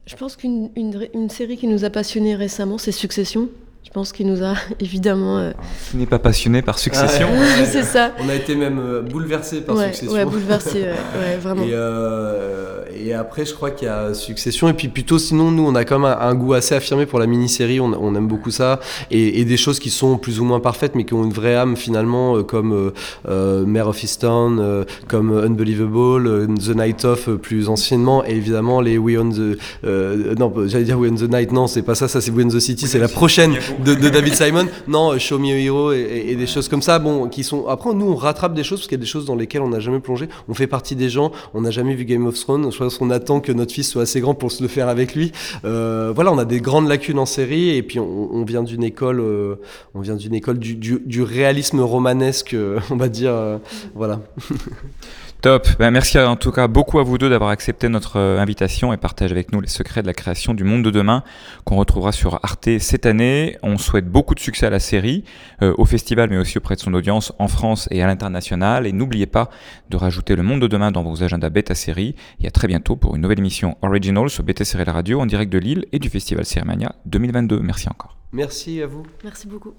Je 0.07 0.17
pense 0.17 0.37
qu'une 0.37 0.71
une, 0.77 1.09
une 1.15 1.31
série 1.31 1.57
qui 1.57 1.69
nous 1.69 1.85
a 1.85 1.91
passionnés 1.91 2.35
récemment, 2.35 2.79
c'est 2.79 2.93
Succession. 2.93 3.49
Je 3.93 3.95
pense 3.95 4.13
qu'il 4.13 4.27
nous 4.27 4.43
a 4.43 4.55
évidemment. 4.81 5.37
Euh... 5.37 5.53
Qui 5.91 5.99
n'est 5.99 6.07
pas 6.07 6.19
passionné 6.19 6.63
par 6.63 6.79
Succession 6.79 7.29
ouais, 7.31 7.67
C'est 7.71 7.83
ça. 7.83 8.13
On 8.21 8.29
a 8.31 8.35
été 8.35 8.55
même 8.55 8.79
euh, 8.79 9.03
bouleversé 9.03 9.61
par 9.61 9.77
ouais, 9.77 9.89
Succession. 9.89 10.15
Ouais, 10.15 10.25
bouleversé, 10.25 10.81
ouais, 11.21 11.37
vraiment. 11.39 11.63
Et, 11.63 11.73
euh, 11.75 12.85
et, 12.97 13.13
après, 13.13 13.45
je 13.45 13.53
crois 13.53 13.71
qu'il 13.71 13.89
y 13.89 13.91
a 13.91 14.15
Succession. 14.15 14.71
Et 14.71 14.73
puis 14.73 14.89
plutôt, 14.89 15.19
sinon, 15.19 15.51
nous, 15.51 15.67
on 15.67 15.75
a 15.75 15.85
quand 15.85 15.99
même 15.99 16.11
un, 16.11 16.27
un 16.27 16.35
goût 16.35 16.55
assez 16.55 16.75
affirmé 16.75 17.05
pour 17.05 17.19
la 17.19 17.27
mini-série. 17.27 17.81
On, 17.81 17.93
on, 17.93 18.15
aime 18.15 18.29
beaucoup 18.29 18.51
ça. 18.51 18.81
Et, 19.11 19.41
et, 19.41 19.45
des 19.45 19.59
choses 19.59 19.79
qui 19.79 19.91
sont 19.91 20.17
plus 20.17 20.41
ou 20.41 20.45
moins 20.45 20.61
parfaites, 20.61 20.95
mais 20.95 21.05
qui 21.05 21.13
ont 21.13 21.25
une 21.25 21.35
vraie 21.35 21.55
âme 21.57 21.77
finalement, 21.77 22.39
euh, 22.39 22.43
comme 22.45 22.93
euh, 23.29 23.67
Mare 23.67 23.89
of 23.89 24.03
Easttown, 24.03 24.87
comme 25.07 25.37
Unbelievable, 25.37 26.49
The 26.57 26.75
Night 26.75 27.05
Of 27.05 27.29
plus 27.43 27.69
anciennement, 27.69 28.25
et 28.25 28.31
évidemment 28.31 28.81
les 28.81 28.97
We 28.97 29.19
on 29.19 29.29
the. 29.29 30.39
non, 30.39 30.51
j'allais 30.65 30.85
dire 30.85 30.99
We 30.99 31.13
on 31.13 31.17
the 31.17 31.31
Night. 31.31 31.53
Non, 31.53 31.67
c'est 31.67 31.83
pas 31.83 31.95
ça. 31.95 32.09
Ça, 32.09 32.23
c'est 32.23 32.31
We 32.31 32.47
on 32.47 32.49
the 32.49 32.59
City. 32.59 32.87
C'est 32.87 32.99
la 32.99 33.09
prochaine 33.09 33.59
de, 33.83 34.09
David 34.09 34.35
Simon. 34.35 34.67
Non, 34.89 35.19
Show 35.19 35.39
Me 35.39 35.53
a 35.53 35.59
Hero 35.59 35.93
et, 35.93 36.35
des 36.35 36.47
choses 36.47 36.69
comme 36.69 36.83
ça. 36.83 36.99
Bon, 36.99 37.29
qui 37.29 37.45
sont. 37.45 37.67
Après, 37.67 37.93
nous, 37.95 38.07
on 38.07 38.17
rattrape 38.17 38.55
des 38.55 38.65
choses 38.65 38.81
parce 38.81 38.89
qu'il 38.89 38.99
y 38.99 39.01
a 39.01 39.05
des 39.05 39.07
choses 39.07 39.25
dans 39.25 39.37
lesquelles 39.37 39.63
on 39.63 39.69
n'a 39.69 39.81
jamais 39.81 40.01
plongé. 40.01 40.29
On 40.49 40.55
fait 40.55 40.67
partie 40.67 40.97
des 40.97 41.09
gens. 41.09 41.33
On 41.55 41.61
n'a 41.61 41.71
jamais 41.71 41.95
vu 41.95 42.05
Game 42.05 42.27
of 42.27 42.39
Thrones. 42.39 42.71
Je 42.71 42.79
pense 42.79 42.99
qu'on 42.99 43.11
attend 43.11 43.41
que 43.41 43.53
notre 43.53 43.73
fils 43.73 43.91
soit 43.91 44.03
assez 44.03 44.21
grand 44.21 44.35
pour 44.35 44.53
se 44.53 44.63
le 44.63 44.69
faire 44.69 44.89
avec 44.89 45.15
lui. 45.15 45.33
Euh, 45.65 46.13
voilà, 46.15 46.33
on 46.33 46.39
a 46.39 46.45
des 46.45 46.61
grandes 46.61 46.89
lacunes 46.89 47.19
en 47.19 47.27
série 47.27 47.71
et 47.71 47.83
puis 47.83 47.99
on, 47.99 48.45
vient 48.45 48.63
d'une 48.63 48.83
école, 48.83 49.21
euh, 49.21 49.57
on 49.95 50.01
vient 50.01 50.17
d'une 50.17 50.35
école 50.35 50.59
du, 50.59 50.75
du, 50.75 51.01
du, 51.05 51.23
réalisme 51.23 51.81
romanesque, 51.81 52.57
on 52.91 52.97
va 52.97 53.09
dire. 53.09 53.33
Euh, 53.33 53.59
voilà. 53.95 54.21
Top. 55.43 55.67
Ben, 55.81 55.91
merci 55.91 56.21
en 56.21 56.37
tout 56.37 56.53
cas 56.53 56.69
beaucoup 56.69 57.01
à 57.01 57.03
vous 57.03 57.19
deux 57.19 57.29
d'avoir 57.29 57.51
accepté 57.51 57.89
notre 57.89 58.17
euh, 58.17 58.39
invitation 58.39 58.93
et 58.93 58.97
partagé 58.97 59.33
avec 59.33 59.51
nous 59.51 59.61
les 59.61 59.67
secrets 59.67 60.01
de 60.01 60.07
la 60.07 60.15
création 60.15 60.55
du 60.55 60.63
monde 60.63 60.85
de 60.85 60.91
demain 60.93 61.25
qu'on 61.65 61.75
retrouvera 61.75 62.13
sur 62.13 62.39
Arte 62.45 62.79
cette 62.79 63.07
année. 63.07 63.59
On 63.65 63.77
souhaite 63.77 64.07
beaucoup 64.07 64.37
de 64.37 64.41
succès 64.41 64.67
à 64.67 64.71
la 64.71 64.79
série, 64.79 65.25
euh, 65.61 65.75
au 65.79 65.85
festival 65.85 66.31
mais 66.31 66.37
aussi 66.37 66.59
auprès 66.59 66.77
de 66.77 66.81
son 66.81 66.95
audience 66.95 67.33
en 67.41 67.49
France 67.49 67.89
et 67.91 68.05
à 68.05 68.07
l'international. 68.07 68.87
Et 68.87 68.93
n'oubliez 68.93 69.27
pas 69.27 69.51
de 69.91 69.97
rajouter 69.97 70.37
le 70.37 70.45
monde 70.45 70.63
de 70.63 70.69
demain 70.69 70.93
dans 70.93 71.03
vos 71.03 71.25
agendas 71.25 71.51
bêta 71.51 71.75
série. 71.75 72.15
Et 72.41 72.47
à 72.47 72.53
très 72.53 72.69
bientôt 72.69 72.95
pour 72.95 73.17
une 73.17 73.23
nouvelle 73.23 73.41
émission 73.41 73.77
Original 73.83 74.31
sur 74.31 74.45
Beta 74.45 74.65
Série 74.65 74.85
La 74.85 74.93
Radio 74.93 75.21
en 75.21 75.27
direct 75.27 75.53
de 75.53 75.59
Lille 75.59 75.87
et 75.91 75.99
du 75.99 76.09
festival 76.09 76.45
Cérémania 76.45 76.95
2022. 77.07 77.59
Merci 77.59 77.89
encore. 77.89 78.17
Merci 78.31 78.81
à 78.81 78.87
vous. 78.87 79.03
Merci 79.25 79.49
beaucoup. 79.49 79.75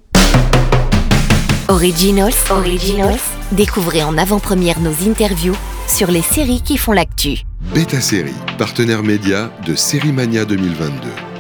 Originals, 1.70 2.34
Originals, 2.50 3.22
découvrez 3.53 4.03
en 4.03 4.17
avant-première 4.17 4.82
nos 4.82 5.08
interviews 5.08 5.55
sur 5.88 6.12
les 6.12 6.22
séries 6.22 6.62
qui 6.62 6.77
font 6.77 6.91
l'actu. 6.91 7.43
Beta 7.74 8.01
Série, 8.01 8.34
partenaire 8.58 9.01
média 9.01 9.50
de 9.65 9.74
Série 9.74 10.12
Mania 10.12 10.43
2022. 10.43 11.33